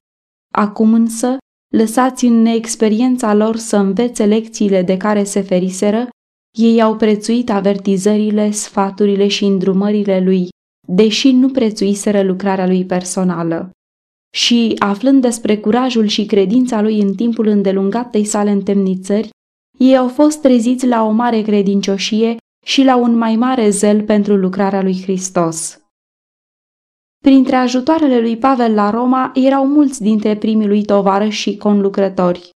Acum 0.54 0.94
însă, 0.94 1.38
lăsați 1.76 2.26
în 2.26 2.42
neexperiența 2.42 3.34
lor 3.34 3.56
să 3.56 3.78
învețe 3.78 4.26
lecțiile 4.26 4.82
de 4.82 4.98
care 4.98 5.24
se 5.24 5.42
feriseră, 5.42 6.10
ei 6.58 6.82
au 6.82 6.96
prețuit 6.96 7.50
avertizările, 7.50 8.52
sfaturile 8.52 9.28
și 9.28 9.46
îndrumările 9.46 10.20
lui 10.20 10.50
deși 10.88 11.32
nu 11.32 11.50
prețuiseră 11.50 12.24
lucrarea 12.24 12.68
lui 12.68 12.86
personală. 12.86 13.70
Și, 14.36 14.76
aflând 14.78 15.22
despre 15.22 15.58
curajul 15.58 16.06
și 16.06 16.26
credința 16.26 16.82
lui 16.82 17.02
în 17.02 17.16
timpul 17.16 17.48
îndelungatei 17.48 18.26
sale 18.26 18.52
întemnițări, 18.52 19.30
ei 19.80 19.98
au 19.98 20.08
fost 20.08 20.42
treziți 20.42 20.88
la 20.88 21.04
o 21.04 21.12
mare 21.12 21.42
credincioșie 21.42 22.38
și 22.66 22.84
la 22.84 22.96
un 22.96 23.18
mai 23.18 23.36
mare 23.36 23.70
zel 23.70 24.04
pentru 24.04 24.36
lucrarea 24.36 24.82
lui 24.82 25.02
Hristos. 25.02 25.78
Printre 27.24 27.56
ajutoarele 27.56 28.20
lui 28.20 28.38
Pavel 28.38 28.74
la 28.74 28.90
Roma 28.90 29.32
erau 29.34 29.68
mulți 29.68 30.02
dintre 30.02 30.38
primii 30.38 30.68
lui 30.68 30.86
tovarăși 30.86 31.40
și 31.40 31.58
conlucrători. 31.58 32.50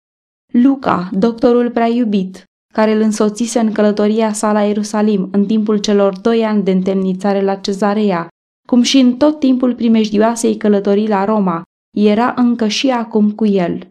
Luca, 0.54 1.10
doctorul 1.14 1.72
prea 1.72 1.88
iubit, 1.88 2.44
care 2.74 2.92
îl 2.92 3.02
însoțise 3.02 3.60
în 3.60 3.72
călătoria 3.72 4.34
sa 4.34 4.52
la 4.52 4.64
Ierusalim 4.64 5.30
în 5.32 5.46
timpul 5.46 5.78
celor 5.78 6.20
doi 6.20 6.46
ani 6.46 6.64
de 6.64 6.72
întemnițare 6.72 7.42
la 7.42 7.56
Cezarea, 7.56 8.28
cum 8.68 8.82
și 8.82 9.00
în 9.00 9.18
tot 9.18 9.40
timpul 9.40 9.76
primejdioasei 9.76 10.58
călătorii 10.58 11.08
la 11.08 11.26
Roma, 11.26 11.62
era 11.96 12.34
încă 12.38 12.68
și 12.68 12.90
acum 12.90 13.32
cu 13.32 13.46
el. 13.46 13.90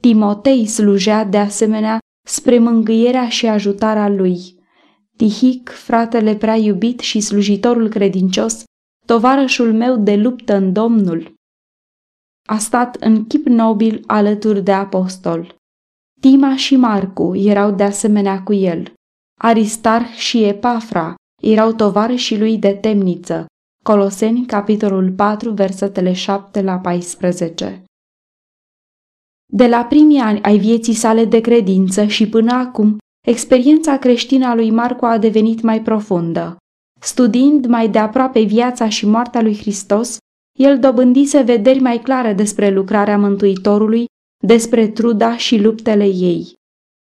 Timotei 0.00 0.66
slujea 0.66 1.24
de 1.24 1.38
asemenea 1.38 1.98
spre 2.26 2.58
mângâierea 2.58 3.28
și 3.28 3.46
ajutarea 3.46 4.08
lui. 4.08 4.38
Tihic, 5.16 5.68
fratele 5.68 6.34
prea 6.34 6.56
iubit 6.56 7.00
și 7.00 7.20
slujitorul 7.20 7.88
credincios, 7.88 8.64
tovarășul 9.06 9.72
meu 9.72 9.96
de 9.96 10.16
luptă 10.16 10.54
în 10.54 10.72
Domnul, 10.72 11.38
a 12.50 12.58
stat 12.58 12.96
în 12.96 13.26
chip 13.26 13.46
nobil 13.46 14.02
alături 14.06 14.62
de 14.62 14.72
apostol. 14.72 15.59
Tima 16.20 16.56
și 16.56 16.76
Marcu 16.76 17.36
erau 17.36 17.70
de 17.70 17.82
asemenea 17.82 18.42
cu 18.42 18.52
el. 18.52 18.92
Aristarh 19.40 20.08
și 20.08 20.42
Epafra 20.42 21.14
erau 21.42 21.72
tovarășii 21.72 22.38
lui 22.38 22.58
de 22.58 22.72
temniță. 22.72 23.46
Coloseni, 23.84 24.46
capitolul 24.46 25.10
4, 25.10 25.50
versetele 25.50 26.12
7 26.12 26.62
la 26.62 26.78
14. 26.78 27.82
De 29.52 29.66
la 29.66 29.84
primii 29.84 30.18
ani 30.18 30.42
ai 30.42 30.58
vieții 30.58 30.94
sale 30.94 31.24
de 31.24 31.40
credință 31.40 32.04
și 32.04 32.28
până 32.28 32.52
acum, 32.52 32.98
experiența 33.26 33.98
creștină 33.98 34.46
a 34.46 34.54
lui 34.54 34.70
Marco 34.70 35.06
a 35.06 35.18
devenit 35.18 35.60
mai 35.60 35.82
profundă. 35.82 36.56
Studiind 37.00 37.66
mai 37.66 37.88
de 37.88 37.98
aproape 37.98 38.40
viața 38.40 38.88
și 38.88 39.06
moartea 39.06 39.42
lui 39.42 39.56
Hristos, 39.56 40.16
el 40.58 40.78
dobândise 40.78 41.42
vederi 41.42 41.80
mai 41.80 41.98
clare 41.98 42.32
despre 42.32 42.70
lucrarea 42.70 43.18
Mântuitorului, 43.18 44.08
despre 44.46 44.88
truda 44.88 45.36
și 45.36 45.58
luptele 45.58 46.06
ei. 46.06 46.58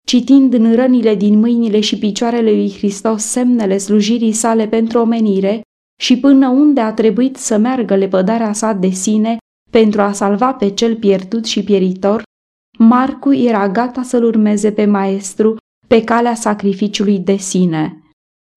Citind 0.08 0.53
în 0.53 0.75
rănile 0.75 1.15
din 1.15 1.39
mâinile 1.39 1.79
și 1.79 1.98
picioarele 1.98 2.51
lui 2.51 2.72
Hristos 2.72 3.24
semnele 3.24 3.77
slujirii 3.77 4.32
sale 4.32 4.67
pentru 4.67 5.00
omenire 5.00 5.62
și 6.01 6.20
până 6.20 6.48
unde 6.48 6.82
a 6.82 6.94
trebuit 6.94 7.36
să 7.36 7.58
meargă 7.58 7.96
lepădarea 7.96 8.53
sa 8.53 8.74
de 8.74 8.89
sine 8.89 9.38
pentru 9.72 10.01
a 10.01 10.12
salva 10.12 10.53
pe 10.53 10.70
cel 10.70 10.96
pierdut 10.96 11.46
și 11.46 11.63
pieritor, 11.63 12.24
Marcu 12.77 13.34
era 13.34 13.70
gata 13.70 14.01
să-l 14.01 14.24
urmeze 14.24 14.72
pe 14.72 14.86
maestru 14.86 15.56
pe 15.88 16.03
calea 16.03 16.36
sacrificiului 16.36 17.20
de 17.20 17.36
sine. 17.36 18.01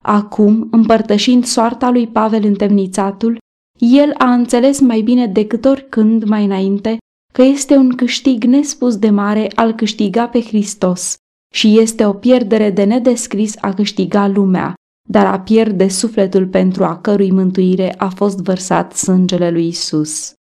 Acum, 0.04 0.68
împărtășind 0.70 1.44
soarta 1.44 1.90
lui 1.90 2.06
Pavel 2.06 2.44
întemnițatul, 2.44 3.38
el 3.78 4.14
a 4.18 4.32
înțeles 4.32 4.80
mai 4.80 5.00
bine 5.00 5.26
decât 5.26 5.64
oricând 5.64 6.24
mai 6.24 6.44
înainte 6.44 6.98
că 7.32 7.42
este 7.42 7.76
un 7.76 7.96
câștig 7.96 8.44
nespus 8.44 8.96
de 8.96 9.10
mare 9.10 9.50
al 9.54 9.74
câștiga 9.74 10.28
pe 10.28 10.40
Hristos 10.40 11.16
și 11.54 11.78
este 11.78 12.06
o 12.06 12.12
pierdere 12.12 12.70
de 12.70 12.84
nedescris 12.84 13.56
a 13.60 13.74
câștiga 13.74 14.26
lumea, 14.26 14.74
dar 15.08 15.26
a 15.26 15.40
pierde 15.40 15.88
sufletul 15.88 16.46
pentru 16.46 16.84
a 16.84 16.98
cărui 16.98 17.30
mântuire 17.30 17.94
a 17.98 18.08
fost 18.08 18.38
vărsat 18.38 18.92
sângele 18.92 19.50
lui 19.50 19.66
Isus. 19.66 20.32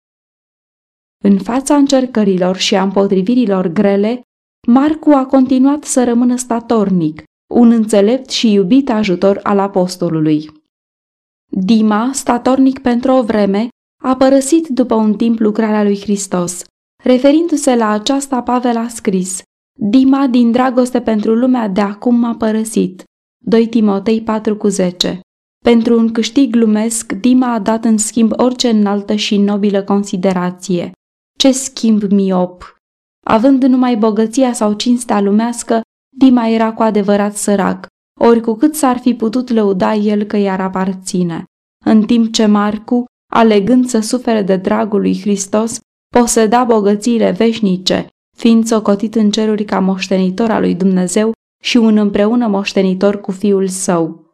În 1.24 1.38
fața 1.38 1.76
încercărilor 1.76 2.56
și 2.56 2.76
a 2.76 2.82
împotrivirilor 2.82 3.66
grele, 3.66 4.20
Marcu 4.66 5.10
a 5.10 5.26
continuat 5.26 5.84
să 5.84 6.04
rămână 6.04 6.36
statornic, 6.36 7.22
un 7.54 7.70
înțelept 7.70 8.30
și 8.30 8.52
iubit 8.52 8.90
ajutor 8.90 9.40
al 9.42 9.58
apostolului. 9.58 10.50
Dima, 11.46 12.10
statornic 12.12 12.78
pentru 12.78 13.12
o 13.12 13.22
vreme, 13.22 13.68
a 14.02 14.16
părăsit 14.16 14.68
după 14.68 14.94
un 14.94 15.14
timp 15.16 15.38
lucrarea 15.38 15.82
lui 15.82 16.00
Hristos. 16.00 16.64
Referindu-se 17.02 17.74
la 17.76 17.88
aceasta, 17.88 18.42
Pavel 18.42 18.76
a 18.76 18.88
scris, 18.88 19.42
Dima 19.78 20.26
din 20.26 20.50
dragoste 20.50 21.00
pentru 21.00 21.34
lumea 21.34 21.68
de 21.68 21.80
acum 21.80 22.14
m-a 22.14 22.34
părăsit. 22.34 23.04
2 23.44 23.68
Timotei 23.68 24.24
4,10 25.10 25.18
Pentru 25.64 25.98
un 25.98 26.12
câștig 26.12 26.54
lumesc, 26.54 27.12
Dima 27.12 27.52
a 27.52 27.58
dat 27.58 27.84
în 27.84 27.98
schimb 27.98 28.32
orice 28.36 28.68
înaltă 28.68 29.14
și 29.14 29.36
nobilă 29.36 29.82
considerație. 29.82 30.92
Ce 31.38 31.52
schimb 31.52 32.02
miop! 32.02 32.76
Având 33.26 33.64
numai 33.64 33.96
bogăția 33.96 34.52
sau 34.52 34.72
cinstea 34.72 35.20
lumească, 35.20 35.80
Dima 36.16 36.48
era 36.48 36.72
cu 36.72 36.82
adevărat 36.82 37.36
sărac, 37.36 37.86
ori 38.20 38.40
cu 38.40 38.54
cât 38.54 38.74
s-ar 38.74 38.98
fi 38.98 39.14
putut 39.14 39.50
lăuda 39.50 39.94
el 39.94 40.24
că 40.24 40.36
i-ar 40.36 40.60
aparține. 40.60 41.44
În 41.84 42.02
timp 42.02 42.32
ce 42.32 42.46
Marcu, 42.46 43.04
alegând 43.32 43.86
să 43.86 44.00
sufere 44.00 44.42
de 44.42 44.56
dragul 44.56 45.00
lui 45.00 45.20
Hristos, 45.20 45.78
poseda 46.14 46.64
bogățiile 46.64 47.30
veșnice, 47.30 48.06
fiind 48.36 48.66
socotit 48.66 49.14
în 49.14 49.30
ceruri 49.30 49.64
ca 49.64 49.80
moștenitor 49.80 50.50
al 50.50 50.60
lui 50.60 50.74
Dumnezeu 50.74 51.32
și 51.62 51.76
un 51.76 51.96
împreună 51.96 52.46
moștenitor 52.46 53.20
cu 53.20 53.30
fiul 53.30 53.68
său. 53.68 54.28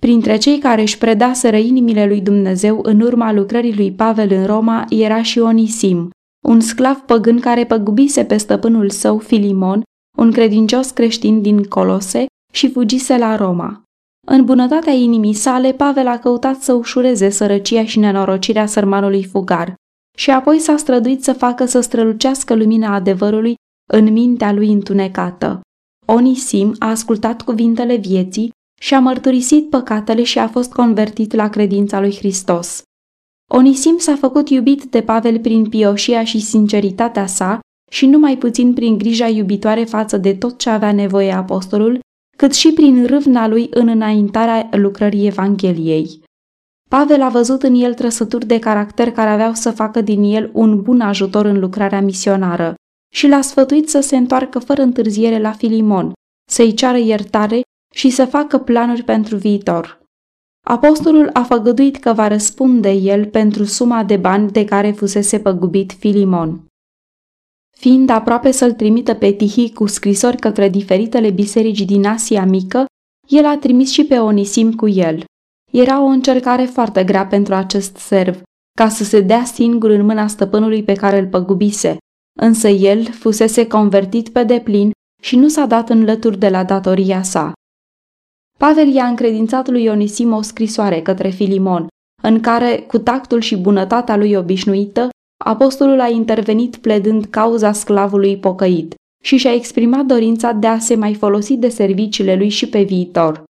Printre 0.00 0.36
cei 0.36 0.58
care 0.58 0.80
își 0.80 0.98
predaseră 0.98 1.56
inimile 1.56 2.06
lui 2.06 2.20
Dumnezeu 2.20 2.80
în 2.82 3.00
urma 3.00 3.32
lucrării 3.32 3.76
lui 3.76 3.92
Pavel 3.92 4.32
în 4.32 4.46
Roma 4.46 4.84
era 4.88 5.22
și 5.22 5.38
Onisim, 5.38 6.10
un 6.46 6.60
sclav 6.60 6.96
păgân 6.96 7.40
care 7.40 7.66
păgubise 7.66 8.24
pe 8.24 8.36
stăpânul 8.36 8.90
său 8.90 9.18
Filimon, 9.18 9.82
un 10.18 10.32
credincios 10.32 10.90
creștin 10.90 11.42
din 11.42 11.62
Colose, 11.62 12.26
și 12.52 12.70
fugise 12.70 13.18
la 13.18 13.36
Roma. 13.36 13.82
În 14.26 14.44
bunătatea 14.44 14.92
inimii 14.92 15.34
sale, 15.34 15.72
Pavel 15.72 16.06
a 16.06 16.18
căutat 16.18 16.62
să 16.62 16.72
ușureze 16.72 17.28
sărăcia 17.28 17.84
și 17.84 17.98
nenorocirea 17.98 18.66
sărmanului 18.66 19.24
fugar 19.24 19.74
și 20.16 20.30
apoi 20.30 20.58
s-a 20.58 20.76
străduit 20.76 21.24
să 21.24 21.32
facă 21.32 21.64
să 21.64 21.80
strălucească 21.80 22.54
lumina 22.54 22.94
adevărului 22.94 23.54
în 23.92 24.12
mintea 24.12 24.52
lui 24.52 24.72
întunecată. 24.72 25.60
Onisim 26.06 26.74
a 26.78 26.88
ascultat 26.88 27.42
cuvintele 27.42 27.96
vieții 27.96 28.50
și 28.80 28.94
a 28.94 29.00
mărturisit 29.00 29.70
păcatele 29.70 30.22
și 30.22 30.38
a 30.38 30.48
fost 30.48 30.72
convertit 30.72 31.32
la 31.32 31.48
credința 31.48 32.00
lui 32.00 32.16
Hristos. 32.16 32.82
Onisim 33.50 33.98
s-a 33.98 34.16
făcut 34.16 34.48
iubit 34.48 34.84
de 34.84 35.02
Pavel 35.02 35.40
prin 35.40 35.68
pioșia 35.68 36.24
și 36.24 36.40
sinceritatea 36.40 37.26
sa 37.26 37.60
și 37.90 38.06
numai 38.06 38.36
puțin 38.36 38.72
prin 38.72 38.98
grija 38.98 39.26
iubitoare 39.26 39.84
față 39.84 40.16
de 40.16 40.34
tot 40.34 40.58
ce 40.58 40.70
avea 40.70 40.92
nevoie 40.92 41.32
apostolul, 41.32 42.00
cât 42.36 42.54
și 42.54 42.72
prin 42.72 43.06
râvna 43.06 43.48
lui 43.48 43.66
în 43.70 43.88
înaintarea 43.88 44.68
lucrării 44.72 45.26
Evangheliei. 45.26 46.22
Pavel 46.90 47.22
a 47.22 47.28
văzut 47.28 47.62
în 47.62 47.74
el 47.74 47.94
trăsături 47.94 48.46
de 48.46 48.58
caracter 48.58 49.10
care 49.10 49.30
aveau 49.30 49.54
să 49.54 49.70
facă 49.70 50.00
din 50.00 50.22
el 50.22 50.50
un 50.52 50.82
bun 50.82 51.00
ajutor 51.00 51.44
în 51.44 51.58
lucrarea 51.58 52.00
misionară 52.00 52.74
și 53.14 53.26
l-a 53.26 53.40
sfătuit 53.40 53.88
să 53.88 54.00
se 54.00 54.16
întoarcă 54.16 54.58
fără 54.58 54.82
întârziere 54.82 55.40
la 55.40 55.52
Filimon, 55.52 56.12
să-i 56.50 56.74
ceară 56.74 56.98
iertare 56.98 57.60
și 57.94 58.10
să 58.10 58.24
facă 58.24 58.58
planuri 58.58 59.02
pentru 59.02 59.36
viitor. 59.36 60.02
Apostolul 60.66 61.30
a 61.32 61.42
făgăduit 61.42 61.96
că 61.96 62.12
va 62.12 62.28
răspunde 62.28 62.90
el 62.90 63.26
pentru 63.26 63.64
suma 63.64 64.04
de 64.04 64.16
bani 64.16 64.50
de 64.50 64.64
care 64.64 64.90
fusese 64.90 65.40
păgubit 65.40 65.92
Filimon. 65.92 66.66
Fiind 67.76 68.10
aproape 68.10 68.50
să-l 68.50 68.72
trimită 68.72 69.14
pe 69.14 69.32
Tihi 69.32 69.72
cu 69.72 69.86
scrisori 69.86 70.36
către 70.36 70.68
diferitele 70.68 71.30
biserici 71.30 71.82
din 71.82 72.06
Asia 72.06 72.44
Mică, 72.44 72.84
el 73.28 73.44
a 73.44 73.58
trimis 73.58 73.90
și 73.90 74.04
pe 74.04 74.18
Onisim 74.18 74.74
cu 74.74 74.88
el. 74.88 75.24
Era 75.74 76.02
o 76.02 76.04
încercare 76.04 76.64
foarte 76.64 77.04
grea 77.04 77.26
pentru 77.26 77.54
acest 77.54 77.96
serv, 77.96 78.42
ca 78.78 78.88
să 78.88 79.04
se 79.04 79.20
dea 79.20 79.44
singur 79.44 79.90
în 79.90 80.04
mâna 80.06 80.26
stăpânului 80.26 80.82
pe 80.82 80.92
care 80.92 81.18
îl 81.18 81.26
păgubise, 81.26 81.96
însă 82.40 82.68
el 82.68 83.04
fusese 83.04 83.66
convertit 83.66 84.28
pe 84.28 84.44
deplin 84.44 84.90
și 85.22 85.36
nu 85.36 85.48
s-a 85.48 85.66
dat 85.66 85.88
în 85.88 86.04
lături 86.04 86.38
de 86.38 86.48
la 86.48 86.64
datoria 86.64 87.22
sa. 87.22 87.52
Pavel 88.58 88.88
i-a 88.88 89.06
încredințat 89.06 89.68
lui 89.68 89.88
Onisim 89.88 90.32
o 90.32 90.42
scrisoare 90.42 91.02
către 91.02 91.28
Filimon, 91.28 91.86
în 92.22 92.40
care, 92.40 92.78
cu 92.78 92.98
tactul 92.98 93.40
și 93.40 93.56
bunătatea 93.56 94.16
lui 94.16 94.34
obișnuită, 94.34 95.08
apostolul 95.44 96.00
a 96.00 96.08
intervenit 96.08 96.76
pledând 96.76 97.24
cauza 97.24 97.72
sclavului 97.72 98.38
pocăit 98.38 98.94
și 99.24 99.36
și-a 99.36 99.52
exprimat 99.54 100.04
dorința 100.04 100.52
de 100.52 100.66
a 100.66 100.78
se 100.78 100.94
mai 100.94 101.14
folosi 101.14 101.56
de 101.56 101.68
serviciile 101.68 102.34
lui 102.34 102.48
și 102.48 102.68
pe 102.68 102.82
viitor. 102.82 103.44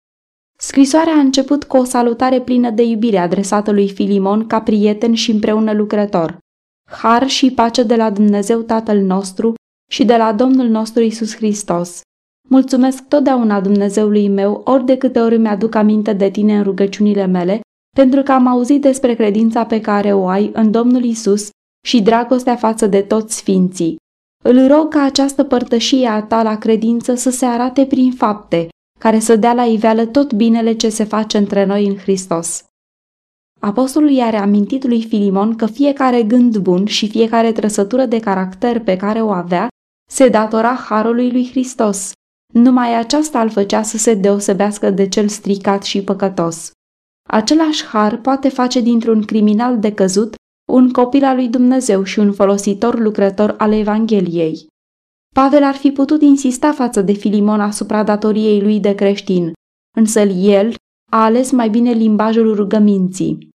Scrisoarea 0.63 1.13
a 1.13 1.19
început 1.19 1.63
cu 1.63 1.78
o 1.78 1.84
salutare 1.84 2.41
plină 2.41 2.69
de 2.69 2.84
iubire 2.84 3.17
adresată 3.17 3.71
lui 3.71 3.89
Filimon 3.89 4.47
ca 4.47 4.62
prieten 4.62 5.13
și 5.13 5.32
împreună 5.32 5.74
lucrător. 5.74 6.38
Har 6.89 7.28
și 7.28 7.52
pace 7.52 7.84
de 7.84 7.95
la 7.95 8.10
Dumnezeu 8.10 8.60
Tatăl 8.60 9.00
nostru 9.00 9.54
și 9.91 10.06
de 10.06 10.17
la 10.17 10.34
Domnul 10.34 10.67
nostru 10.67 11.02
Isus 11.02 11.36
Hristos. 11.36 12.02
Mulțumesc 12.50 13.08
totdeauna 13.08 13.62
Dumnezeului 13.62 14.28
meu 14.28 14.62
ori 14.65 14.86
de 14.86 14.97
câte 14.97 15.19
ori 15.19 15.38
mi-aduc 15.38 15.76
aminte 15.76 16.13
de 16.13 16.30
tine 16.30 16.58
în 16.58 16.63
rugăciunile 16.63 17.26
mele, 17.26 17.60
pentru 17.95 18.21
că 18.21 18.32
am 18.32 18.47
auzit 18.47 18.82
despre 18.82 19.13
credința 19.13 19.65
pe 19.65 19.82
care 19.82 20.13
o 20.13 20.28
ai 20.28 20.50
în 20.54 20.71
Domnul 20.71 21.04
Isus 21.04 21.50
și 21.86 22.02
dragostea 22.02 22.56
față 22.56 22.88
de 22.88 23.02
toți 23.02 23.36
sfinții. 23.36 23.95
Îl 24.43 24.67
rog 24.67 24.88
ca 24.88 25.04
această 25.04 25.43
părtășie 25.43 26.08
a 26.08 26.21
ta 26.21 26.43
la 26.43 26.58
credință 26.58 27.15
să 27.15 27.30
se 27.30 27.45
arate 27.45 27.86
prin 27.86 28.12
fapte, 28.12 28.67
care 29.02 29.20
să 29.20 29.36
dea 29.36 29.54
la 29.54 29.66
iveală 29.66 30.06
tot 30.06 30.34
binele 30.34 30.74
ce 30.74 30.90
se 30.90 31.04
face 31.04 31.38
între 31.38 31.66
noi 31.66 31.88
în 31.88 31.98
Hristos. 31.98 32.66
Apostolul 33.60 34.10
i-a 34.10 34.30
reamintit 34.30 34.84
lui 34.84 35.04
Filimon 35.04 35.56
că 35.56 35.66
fiecare 35.66 36.24
gând 36.24 36.58
bun 36.58 36.86
și 36.86 37.10
fiecare 37.10 37.52
trăsătură 37.52 38.06
de 38.06 38.20
caracter 38.20 38.80
pe 38.80 38.98
care 38.98 39.22
o 39.22 39.32
avea 39.32 39.68
se 40.10 40.30
datora 40.30 40.74
harului 40.74 41.32
lui 41.32 41.50
Hristos. 41.50 42.12
Numai 42.54 42.96
aceasta 42.96 43.42
îl 43.42 43.50
făcea 43.50 43.82
să 43.82 43.98
se 43.98 44.14
deosebească 44.14 44.90
de 44.90 45.08
cel 45.08 45.28
stricat 45.28 45.84
și 45.84 46.04
păcătos. 46.04 46.72
Același 47.30 47.86
har 47.86 48.18
poate 48.18 48.50
face 48.50 48.82
dintr-un 48.82 49.24
criminal 49.24 49.80
decăzut 49.80 50.36
un 50.72 50.92
copil 50.92 51.24
al 51.24 51.36
lui 51.36 51.48
Dumnezeu 51.48 52.04
și 52.04 52.20
un 52.20 52.34
folositor 52.34 53.00
lucrător 53.00 53.56
al 53.58 53.74
Evangheliei. 53.74 54.68
Pavel 55.36 55.63
ar 55.63 55.76
fi 55.76 55.91
putut 55.91 56.22
insista 56.22 56.72
față 56.72 57.02
de 57.02 57.13
Filimon 57.13 57.60
asupra 57.60 58.04
datoriei 58.04 58.62
lui 58.62 58.80
de 58.80 58.96
creștin, 58.96 59.54
însă 59.98 60.20
el 60.22 60.74
a 61.12 61.24
ales 61.24 61.52
mai 61.52 61.70
bine 61.70 61.91
limbajul 61.91 62.56
rugăminții. 62.56 63.50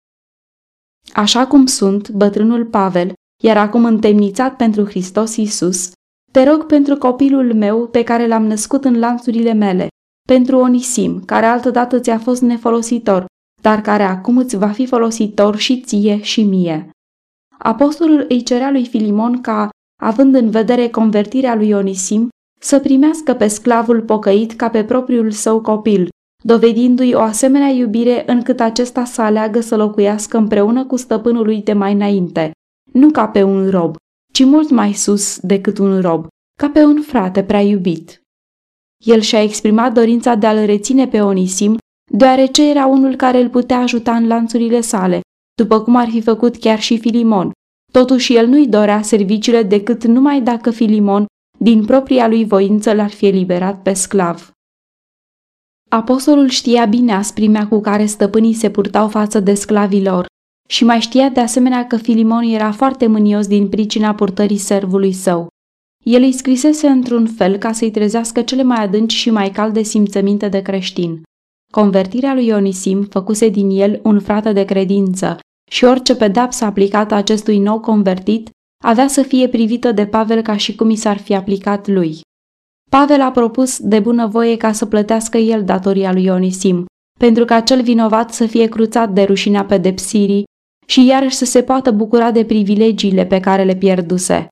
Așa 1.12 1.46
cum 1.46 1.66
sunt, 1.66 2.10
bătrânul 2.10 2.66
Pavel, 2.66 3.12
iar 3.42 3.56
acum 3.56 3.84
întemnițat 3.84 4.56
pentru 4.56 4.84
Hristos 4.84 5.36
Iisus, 5.36 5.92
te 6.32 6.42
rog 6.42 6.66
pentru 6.66 6.96
copilul 6.96 7.54
meu 7.54 7.88
pe 7.88 8.02
care 8.02 8.26
l-am 8.26 8.44
născut 8.46 8.84
în 8.84 8.98
lanțurile 8.98 9.52
mele, 9.52 9.88
pentru 10.28 10.58
Onisim, 10.58 11.24
care 11.24 11.46
altădată 11.46 12.00
ți-a 12.00 12.18
fost 12.18 12.42
nefolositor, 12.42 13.26
dar 13.62 13.80
care 13.80 14.02
acum 14.02 14.36
îți 14.36 14.56
va 14.56 14.68
fi 14.68 14.86
folositor 14.86 15.56
și 15.56 15.80
ție 15.80 16.22
și 16.22 16.42
mie. 16.42 16.90
Apostolul 17.58 18.24
îi 18.28 18.42
cerea 18.42 18.70
lui 18.70 18.86
Filimon 18.86 19.40
ca, 19.40 19.68
având 20.02 20.34
în 20.34 20.50
vedere 20.50 20.88
convertirea 20.88 21.54
lui 21.54 21.72
Onisim, 21.72 22.28
să 22.60 22.80
primească 22.80 23.34
pe 23.34 23.46
sclavul 23.46 24.02
pocăit 24.02 24.52
ca 24.52 24.70
pe 24.70 24.84
propriul 24.84 25.30
său 25.30 25.60
copil, 25.60 26.08
dovedindu-i 26.44 27.14
o 27.14 27.20
asemenea 27.20 27.68
iubire 27.68 28.24
încât 28.26 28.60
acesta 28.60 29.04
să 29.04 29.22
aleagă 29.22 29.60
să 29.60 29.76
locuiască 29.76 30.36
împreună 30.36 30.84
cu 30.84 30.96
stăpânul 30.96 31.44
lui 31.44 31.62
de 31.62 31.72
mai 31.72 31.92
înainte, 31.92 32.50
nu 32.92 33.10
ca 33.10 33.28
pe 33.28 33.42
un 33.42 33.70
rob, 33.70 33.96
ci 34.32 34.44
mult 34.44 34.70
mai 34.70 34.92
sus 34.92 35.38
decât 35.38 35.78
un 35.78 36.00
rob, 36.00 36.26
ca 36.58 36.68
pe 36.68 36.84
un 36.84 37.02
frate 37.02 37.44
prea 37.44 37.60
iubit. 37.60 38.20
El 39.04 39.20
și-a 39.20 39.42
exprimat 39.42 39.92
dorința 39.92 40.34
de 40.34 40.46
a-l 40.46 40.66
reține 40.66 41.08
pe 41.08 41.20
Onisim, 41.20 41.76
deoarece 42.12 42.70
era 42.70 42.86
unul 42.86 43.16
care 43.16 43.40
îl 43.40 43.48
putea 43.48 43.78
ajuta 43.78 44.16
în 44.16 44.26
lanțurile 44.26 44.80
sale, 44.80 45.20
după 45.54 45.80
cum 45.80 45.96
ar 45.96 46.08
fi 46.08 46.20
făcut 46.20 46.56
chiar 46.56 46.80
și 46.80 46.98
Filimon. 46.98 47.52
Totuși 47.92 48.36
el 48.36 48.46
nu-i 48.46 48.66
dorea 48.66 49.02
serviciile 49.02 49.62
decât 49.62 50.04
numai 50.04 50.40
dacă 50.40 50.70
Filimon, 50.70 51.26
din 51.58 51.84
propria 51.84 52.28
lui 52.28 52.44
voință, 52.44 52.92
l-ar 52.92 53.10
fi 53.10 53.26
eliberat 53.26 53.82
pe 53.82 53.92
sclav. 53.92 54.50
Apostolul 55.88 56.48
știa 56.48 56.84
bine 56.84 57.12
asprimea 57.12 57.68
cu 57.68 57.80
care 57.80 58.06
stăpânii 58.06 58.54
se 58.54 58.70
purtau 58.70 59.08
față 59.08 59.40
de 59.40 59.54
sclavilor 59.54 60.26
și 60.68 60.84
mai 60.84 61.00
știa 61.00 61.28
de 61.28 61.40
asemenea 61.40 61.86
că 61.86 61.96
Filimon 61.96 62.42
era 62.42 62.72
foarte 62.72 63.06
mânios 63.06 63.46
din 63.46 63.68
pricina 63.68 64.14
purtării 64.14 64.56
servului 64.56 65.12
său. 65.12 65.48
El 66.04 66.22
îi 66.22 66.32
scrisese 66.32 66.86
într-un 66.86 67.26
fel 67.26 67.56
ca 67.56 67.72
să-i 67.72 67.90
trezească 67.90 68.42
cele 68.42 68.62
mai 68.62 68.82
adânci 68.82 69.14
și 69.14 69.30
mai 69.30 69.50
calde 69.50 69.82
simțăminte 69.82 70.48
de 70.48 70.62
creștin. 70.62 71.22
Convertirea 71.72 72.34
lui 72.34 72.50
Onisim 72.50 73.02
făcuse 73.02 73.48
din 73.48 73.70
el 73.70 74.00
un 74.02 74.20
frate 74.20 74.52
de 74.52 74.64
credință 74.64 75.38
și 75.70 75.84
orice 75.84 76.16
pedapsă 76.16 76.64
aplicată 76.64 77.14
acestui 77.14 77.58
nou 77.58 77.80
convertit 77.80 78.50
avea 78.84 79.08
să 79.08 79.22
fie 79.22 79.48
privită 79.48 79.92
de 79.92 80.06
Pavel 80.06 80.42
ca 80.42 80.56
și 80.56 80.74
cum 80.74 80.90
i 80.90 80.96
s-ar 80.96 81.18
fi 81.18 81.34
aplicat 81.34 81.88
lui. 81.88 82.20
Pavel 82.90 83.20
a 83.20 83.30
propus 83.30 83.78
de 83.78 84.00
bunăvoie 84.00 84.56
ca 84.56 84.72
să 84.72 84.86
plătească 84.86 85.38
el 85.38 85.64
datoria 85.64 86.12
lui 86.12 86.28
Onisim, 86.28 86.84
pentru 87.18 87.44
ca 87.44 87.60
cel 87.60 87.82
vinovat 87.82 88.32
să 88.32 88.46
fie 88.46 88.66
cruțat 88.66 89.12
de 89.12 89.22
rușinea 89.22 89.64
pedepsirii 89.64 90.44
și 90.86 91.06
iarăși 91.06 91.36
să 91.36 91.44
se 91.44 91.62
poată 91.62 91.90
bucura 91.90 92.30
de 92.30 92.44
privilegiile 92.44 93.26
pe 93.26 93.40
care 93.40 93.64
le 93.64 93.74
pierduse. 93.74 94.48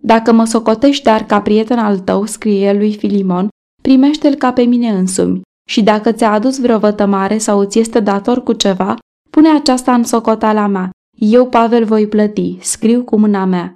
Dacă 0.00 0.32
mă 0.32 0.44
socotești 0.44 1.04
dar 1.04 1.24
ca 1.24 1.42
prieten 1.42 1.78
al 1.78 1.98
tău, 1.98 2.24
scrie 2.24 2.66
el 2.68 2.76
lui 2.76 2.96
Filimon, 2.96 3.48
primește-l 3.82 4.34
ca 4.34 4.52
pe 4.52 4.62
mine 4.62 4.88
însumi 4.88 5.40
și 5.68 5.82
dacă 5.82 6.12
ți-a 6.12 6.32
adus 6.32 6.60
vreo 6.60 6.78
vătămare 6.78 7.38
sau 7.38 7.58
îți 7.58 7.78
este 7.78 8.00
dator 8.00 8.42
cu 8.42 8.52
ceva, 8.52 8.96
pune 9.30 9.48
aceasta 9.48 9.94
în 9.94 10.04
socotala 10.04 10.66
mea. 10.66 10.90
Eu, 11.18 11.48
Pavel, 11.48 11.84
voi 11.84 12.08
plăti, 12.08 12.58
scriu 12.60 13.04
cu 13.04 13.16
mâna 13.16 13.44
mea. 13.44 13.74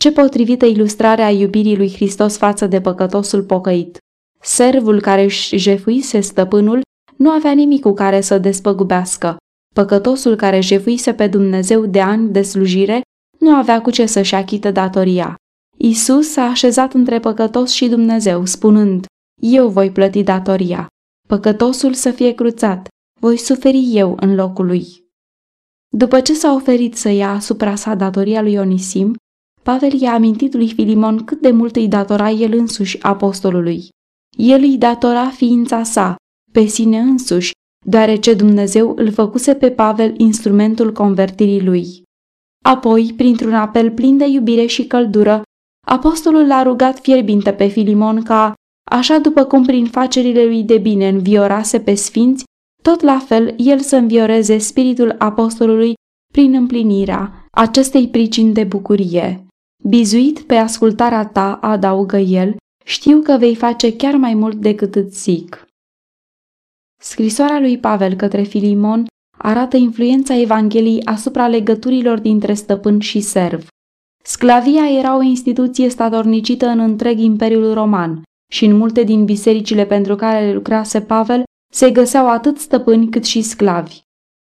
Ce 0.00 0.12
potrivită 0.12 0.64
ilustrare 0.64 1.22
a 1.22 1.30
iubirii 1.30 1.76
lui 1.76 1.92
Hristos 1.92 2.36
față 2.36 2.66
de 2.66 2.80
păcătosul 2.80 3.42
pocăit. 3.42 3.98
Servul 4.40 5.00
care 5.00 5.22
își 5.22 5.56
jefuise 5.56 6.20
stăpânul 6.20 6.80
nu 7.16 7.30
avea 7.30 7.52
nimic 7.52 7.80
cu 7.80 7.92
care 7.92 8.20
să 8.20 8.38
despăgubească. 8.38 9.36
Păcătosul 9.74 10.36
care 10.36 10.60
jefuise 10.60 11.14
pe 11.14 11.26
Dumnezeu 11.26 11.86
de 11.86 12.00
ani 12.00 12.28
de 12.28 12.42
slujire 12.42 13.00
nu 13.38 13.54
avea 13.54 13.80
cu 13.82 13.90
ce 13.90 14.06
să-și 14.06 14.34
achită 14.34 14.70
datoria. 14.70 15.34
Isus 15.78 16.30
s-a 16.30 16.42
așezat 16.42 16.92
între 16.92 17.20
păcătos 17.20 17.72
și 17.72 17.88
Dumnezeu, 17.88 18.46
spunând, 18.46 19.06
Eu 19.42 19.68
voi 19.68 19.90
plăti 19.90 20.22
datoria. 20.22 20.86
Păcătosul 21.28 21.94
să 21.94 22.10
fie 22.10 22.32
cruțat, 22.32 22.88
voi 23.24 23.36
suferi 23.36 23.96
eu 23.96 24.16
în 24.20 24.34
locul 24.34 24.66
lui. 24.66 24.86
După 25.88 26.20
ce 26.20 26.34
s-a 26.34 26.54
oferit 26.54 26.96
să 26.96 27.08
ia 27.08 27.30
asupra 27.30 27.74
sa 27.74 27.94
datoria 27.94 28.42
lui 28.42 28.56
Onisim, 28.56 29.14
Pavel 29.62 30.00
i-a 30.00 30.12
amintit 30.12 30.54
lui 30.54 30.72
Filimon 30.72 31.24
cât 31.24 31.40
de 31.40 31.50
mult 31.50 31.76
îi 31.76 31.88
datora 31.88 32.30
el 32.30 32.52
însuși 32.52 33.02
apostolului. 33.02 33.88
El 34.38 34.60
îi 34.60 34.78
datora 34.78 35.28
ființa 35.28 35.82
sa, 35.82 36.16
pe 36.52 36.64
sine 36.64 36.98
însuși, 36.98 37.50
deoarece 37.86 38.34
Dumnezeu 38.34 38.92
îl 38.96 39.10
făcuse 39.12 39.54
pe 39.54 39.70
Pavel 39.70 40.14
instrumentul 40.16 40.92
convertirii 40.92 41.64
lui. 41.64 42.02
Apoi, 42.64 43.12
printr-un 43.16 43.54
apel 43.54 43.90
plin 43.90 44.16
de 44.16 44.26
iubire 44.26 44.66
și 44.66 44.86
căldură, 44.86 45.42
apostolul 45.86 46.46
l-a 46.46 46.62
rugat 46.62 46.98
fierbinte 46.98 47.52
pe 47.52 47.66
Filimon 47.66 48.22
ca, 48.22 48.54
așa 48.90 49.18
după 49.18 49.44
cum 49.44 49.64
prin 49.64 49.86
facerile 49.86 50.44
lui 50.44 50.62
de 50.62 50.78
bine 50.78 51.08
înviorase 51.08 51.80
pe 51.80 51.94
sfinți, 51.94 52.44
tot 52.82 53.00
la 53.00 53.18
fel 53.18 53.54
el 53.56 53.78
să 53.78 53.96
învioreze 53.96 54.58
spiritul 54.58 55.14
apostolului 55.18 55.94
prin 56.32 56.54
împlinirea 56.54 57.46
acestei 57.50 58.08
pricini 58.08 58.52
de 58.52 58.64
bucurie. 58.64 59.46
Bizuit 59.88 60.40
pe 60.40 60.54
ascultarea 60.54 61.26
ta, 61.26 61.54
adaugă 61.54 62.16
el, 62.16 62.56
știu 62.84 63.20
că 63.20 63.36
vei 63.36 63.54
face 63.54 63.96
chiar 63.96 64.14
mai 64.14 64.34
mult 64.34 64.56
decât 64.56 64.94
îți 64.94 65.22
zic. 65.22 65.66
Scrisoarea 67.02 67.60
lui 67.60 67.78
Pavel 67.78 68.14
către 68.14 68.42
Filimon 68.42 69.06
arată 69.38 69.76
influența 69.76 70.34
Evangheliei 70.34 71.04
asupra 71.04 71.48
legăturilor 71.48 72.18
dintre 72.18 72.54
stăpân 72.54 73.00
și 73.00 73.20
serv. 73.20 73.66
Sclavia 74.24 74.90
era 74.98 75.16
o 75.16 75.22
instituție 75.22 75.88
statornicită 75.88 76.66
în 76.66 76.78
întreg 76.78 77.18
Imperiul 77.18 77.74
Roman 77.74 78.22
și 78.52 78.64
în 78.64 78.76
multe 78.76 79.02
din 79.02 79.24
bisericile 79.24 79.86
pentru 79.86 80.16
care 80.16 80.52
lucrase 80.52 81.00
Pavel 81.00 81.42
se 81.74 81.90
găseau 81.90 82.28
atât 82.28 82.58
stăpâni 82.58 83.08
cât 83.08 83.24
și 83.24 83.42
sclavi. 83.42 84.00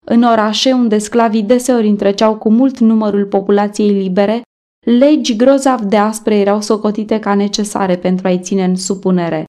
În 0.06 0.24
orașe 0.24 0.72
unde 0.72 0.98
sclavii 0.98 1.44
deseori 1.44 1.88
întreceau 1.88 2.38
cu 2.38 2.50
mult 2.50 2.80
numărul 2.80 3.26
populației 3.26 3.90
libere, 3.90 4.42
legi 4.86 5.36
grozav 5.36 5.82
de 5.82 5.98
aspre 5.98 6.36
erau 6.36 6.62
socotite 6.62 7.20
ca 7.20 7.36
necesare 7.36 7.98
pentru 7.98 8.28
a-i 8.28 8.40
ține 8.40 8.64
în 8.64 8.76
supunere. 8.76 9.46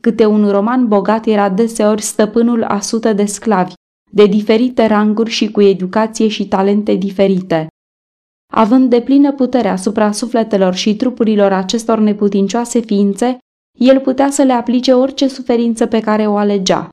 Câte 0.00 0.26
un 0.26 0.50
roman 0.50 0.88
bogat 0.88 1.26
era 1.26 1.48
deseori 1.48 2.02
stăpânul 2.02 2.62
a 2.62 2.80
sute 2.80 3.12
de 3.12 3.24
sclavi, 3.24 3.72
de 4.10 4.26
diferite 4.26 4.86
ranguri 4.86 5.30
și 5.30 5.50
cu 5.50 5.60
educație 5.60 6.28
și 6.28 6.48
talente 6.48 6.94
diferite. 6.94 7.66
Având 8.52 8.90
de 8.90 9.00
plină 9.00 9.32
putere 9.32 9.68
asupra 9.68 10.12
sufletelor 10.12 10.74
și 10.74 10.96
trupurilor 10.96 11.52
acestor 11.52 11.98
neputincioase 11.98 12.80
ființe, 12.80 13.38
el 13.78 14.00
putea 14.00 14.30
să 14.30 14.42
le 14.42 14.52
aplice 14.52 14.92
orice 14.92 15.28
suferință 15.28 15.86
pe 15.86 16.00
care 16.00 16.26
o 16.26 16.36
alegea. 16.36 16.88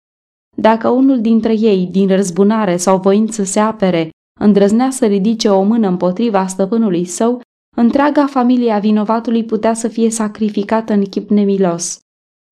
Dacă 0.55 0.89
unul 0.89 1.21
dintre 1.21 1.53
ei, 1.53 1.87
din 1.91 2.07
răzbunare 2.07 2.77
sau 2.77 2.99
voind 2.99 3.31
să 3.31 3.43
se 3.43 3.59
apere, 3.59 4.09
îndrăznea 4.39 4.89
să 4.89 5.05
ridice 5.05 5.49
o 5.49 5.63
mână 5.63 5.87
împotriva 5.87 6.47
stăpânului 6.47 7.05
său, 7.05 7.41
întreaga 7.75 8.25
familie 8.25 8.71
a 8.71 8.79
vinovatului 8.79 9.43
putea 9.43 9.73
să 9.73 9.87
fie 9.87 10.09
sacrificată 10.09 10.93
în 10.93 11.03
chip 11.03 11.29
nemilos. 11.29 11.99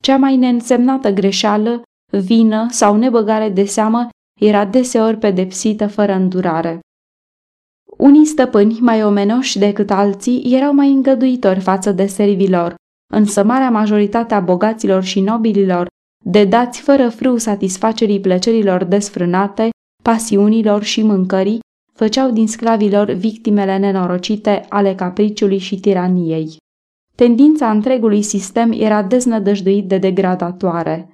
Cea 0.04 0.18
mai 0.18 0.38
neînsemnată 0.38 1.10
greșeală, 1.10 1.82
vină 2.12 2.68
sau 2.70 2.96
nebăgare 2.96 3.50
de 3.50 3.66
seamă 3.66 4.10
era 4.40 4.66
deseori 4.66 5.18
pedepsită 5.18 5.88
fără 5.88 6.14
îndurare. 6.14 6.80
Unii 7.98 8.26
stăpâni, 8.26 8.78
mai 8.80 9.04
omenoși 9.04 9.60
decât 9.60 9.92
alții, 9.92 10.54
erau 10.56 10.74
mai 10.74 10.90
îngăduitori 10.90 11.60
față 11.60 11.92
de 11.92 12.06
servilor, 12.06 12.76
însă 13.14 13.44
marea 13.44 13.70
majoritate 13.70 14.34
a 14.34 14.40
bogaților 14.40 15.04
și 15.04 15.20
nobililor, 15.20 15.88
de 16.24 16.46
dați 16.46 16.82
fără 16.82 17.10
frâu 17.10 17.38
satisfacerii 17.38 18.20
plăcerilor 18.20 18.84
desfrânate, 18.84 19.70
pasiunilor 20.04 20.84
și 20.84 21.02
mâncării, 21.02 21.60
făceau 21.94 22.32
din 22.32 22.48
sclavilor 22.48 23.12
victimele 23.12 23.78
nenorocite 23.78 24.66
ale 24.70 24.96
capriciului 24.96 25.58
și 25.58 25.80
tiraniei. 25.80 26.56
Tendința 27.16 27.70
întregului 27.70 28.22
sistem 28.22 28.72
era 28.72 29.04
deznădăjduit 29.04 29.88
de 29.88 29.98
degradatoare. 29.98 31.12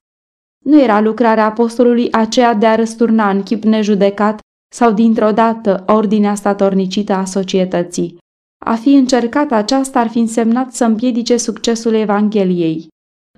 Nu 0.66 0.82
era 0.82 1.02
lucrarea 1.02 1.46
apostolului 1.46 2.12
aceea 2.12 2.54
de 2.54 2.66
a 2.66 2.76
răsturna 2.76 3.30
în 3.30 3.44
chip 3.44 3.64
nejudecat 3.64 4.40
sau 4.76 4.92
dintr-o 4.92 5.32
dată 5.32 5.84
ordinea 5.88 6.36
statornicită 6.36 7.14
a 7.14 7.26
societății. 7.26 8.18
A 8.66 8.76
fi 8.76 8.94
încercat 8.94 9.52
aceasta 9.52 10.00
ar 10.00 10.08
fi 10.08 10.20
însemnat 10.20 10.74
să 10.74 10.86
împiedice 10.86 11.38
succesul 11.38 11.94
Evangheliei. 11.94 12.88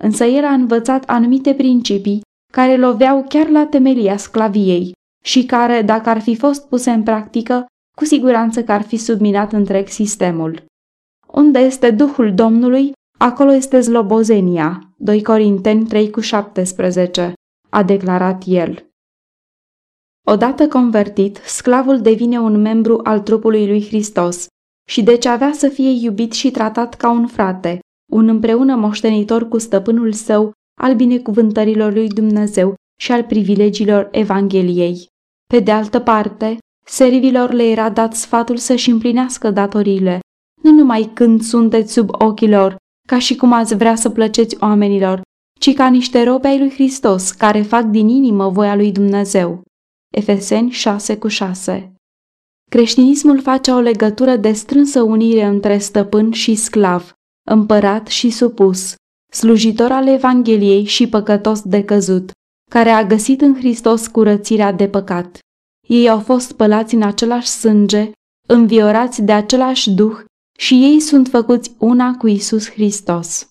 Însă 0.01 0.23
el 0.23 0.43
a 0.43 0.53
învățat 0.53 1.03
anumite 1.09 1.53
principii 1.53 2.21
care 2.51 2.77
loveau 2.77 3.25
chiar 3.29 3.49
la 3.49 3.65
temelia 3.65 4.17
sclaviei 4.17 4.91
și 5.23 5.45
care, 5.45 5.81
dacă 5.81 6.09
ar 6.09 6.21
fi 6.21 6.35
fost 6.35 6.67
puse 6.67 6.91
în 6.91 7.03
practică, 7.03 7.65
cu 7.97 8.05
siguranță 8.05 8.63
că 8.63 8.71
ar 8.71 8.81
fi 8.81 8.97
subminat 8.97 9.53
întreg 9.53 9.87
sistemul. 9.87 10.63
Unde 11.27 11.59
este 11.59 11.91
Duhul 11.91 12.33
Domnului, 12.33 12.91
acolo 13.17 13.51
este 13.51 13.79
zlobozenia. 13.79 14.93
2 14.97 15.23
Corinteni 15.23 15.85
3 15.85 16.09
cu 16.09 16.19
17, 16.19 17.33
a 17.69 17.83
declarat 17.83 18.43
el. 18.45 18.89
Odată 20.27 20.67
convertit, 20.67 21.37
sclavul 21.45 22.01
devine 22.01 22.39
un 22.39 22.61
membru 22.61 22.99
al 23.03 23.19
trupului 23.19 23.67
lui 23.67 23.85
Hristos 23.85 24.47
și 24.89 25.03
deci 25.03 25.25
avea 25.25 25.51
să 25.51 25.67
fie 25.67 25.89
iubit 25.89 26.31
și 26.31 26.51
tratat 26.51 26.93
ca 26.93 27.09
un 27.09 27.27
frate, 27.27 27.79
un 28.09 28.27
împreună 28.27 28.75
moștenitor 28.75 29.47
cu 29.47 29.57
stăpânul 29.57 30.13
său 30.13 30.51
al 30.81 30.95
binecuvântărilor 30.95 31.93
lui 31.93 32.07
Dumnezeu 32.07 32.73
și 33.01 33.11
al 33.11 33.23
privilegiilor 33.23 34.07
Evangheliei. 34.11 35.07
Pe 35.53 35.59
de 35.59 35.71
altă 35.71 35.99
parte, 35.99 36.57
servilor 36.85 37.51
le 37.51 37.63
era 37.63 37.89
dat 37.89 38.13
sfatul 38.13 38.57
să-și 38.57 38.89
împlinească 38.89 39.51
datoriile, 39.51 40.19
nu 40.61 40.71
numai 40.71 41.11
când 41.13 41.41
sunteți 41.41 41.93
sub 41.93 42.09
ochii 42.11 42.49
lor, 42.49 42.75
ca 43.07 43.19
și 43.19 43.35
cum 43.35 43.53
ați 43.53 43.75
vrea 43.75 43.95
să 43.95 44.09
plăceți 44.09 44.57
oamenilor, 44.59 45.21
ci 45.59 45.73
ca 45.73 45.89
niște 45.89 46.23
robe 46.23 46.47
ai 46.47 46.59
lui 46.59 46.69
Hristos, 46.69 47.31
care 47.31 47.61
fac 47.61 47.83
din 47.83 48.07
inimă 48.07 48.49
voia 48.49 48.75
lui 48.75 48.91
Dumnezeu. 48.91 49.61
Efeseni 50.15 50.71
6 50.71 51.17
cu 51.17 51.27
6 51.27 51.93
Creștinismul 52.71 53.41
face 53.41 53.71
o 53.71 53.79
legătură 53.79 54.35
de 54.35 54.51
strânsă 54.51 55.01
unire 55.01 55.43
între 55.43 55.77
stăpân 55.77 56.31
și 56.31 56.55
sclav, 56.55 57.13
împărat 57.49 58.07
și 58.07 58.29
supus, 58.29 58.95
slujitor 59.31 59.91
al 59.91 60.07
Evangheliei 60.07 60.83
și 60.83 61.07
păcătos 61.07 61.61
de 61.61 61.83
căzut, 61.83 62.31
care 62.71 62.89
a 62.89 63.03
găsit 63.03 63.41
în 63.41 63.55
Hristos 63.55 64.07
curățirea 64.07 64.71
de 64.71 64.87
păcat. 64.87 65.39
Ei 65.87 66.09
au 66.09 66.19
fost 66.19 66.47
spălați 66.47 66.95
în 66.95 67.01
același 67.01 67.47
sânge, 67.47 68.11
înviorați 68.47 69.21
de 69.21 69.31
același 69.31 69.91
duh 69.91 70.19
și 70.57 70.73
ei 70.73 70.99
sunt 70.99 71.27
făcuți 71.27 71.71
una 71.77 72.15
cu 72.17 72.27
Isus 72.27 72.69
Hristos. 72.69 73.49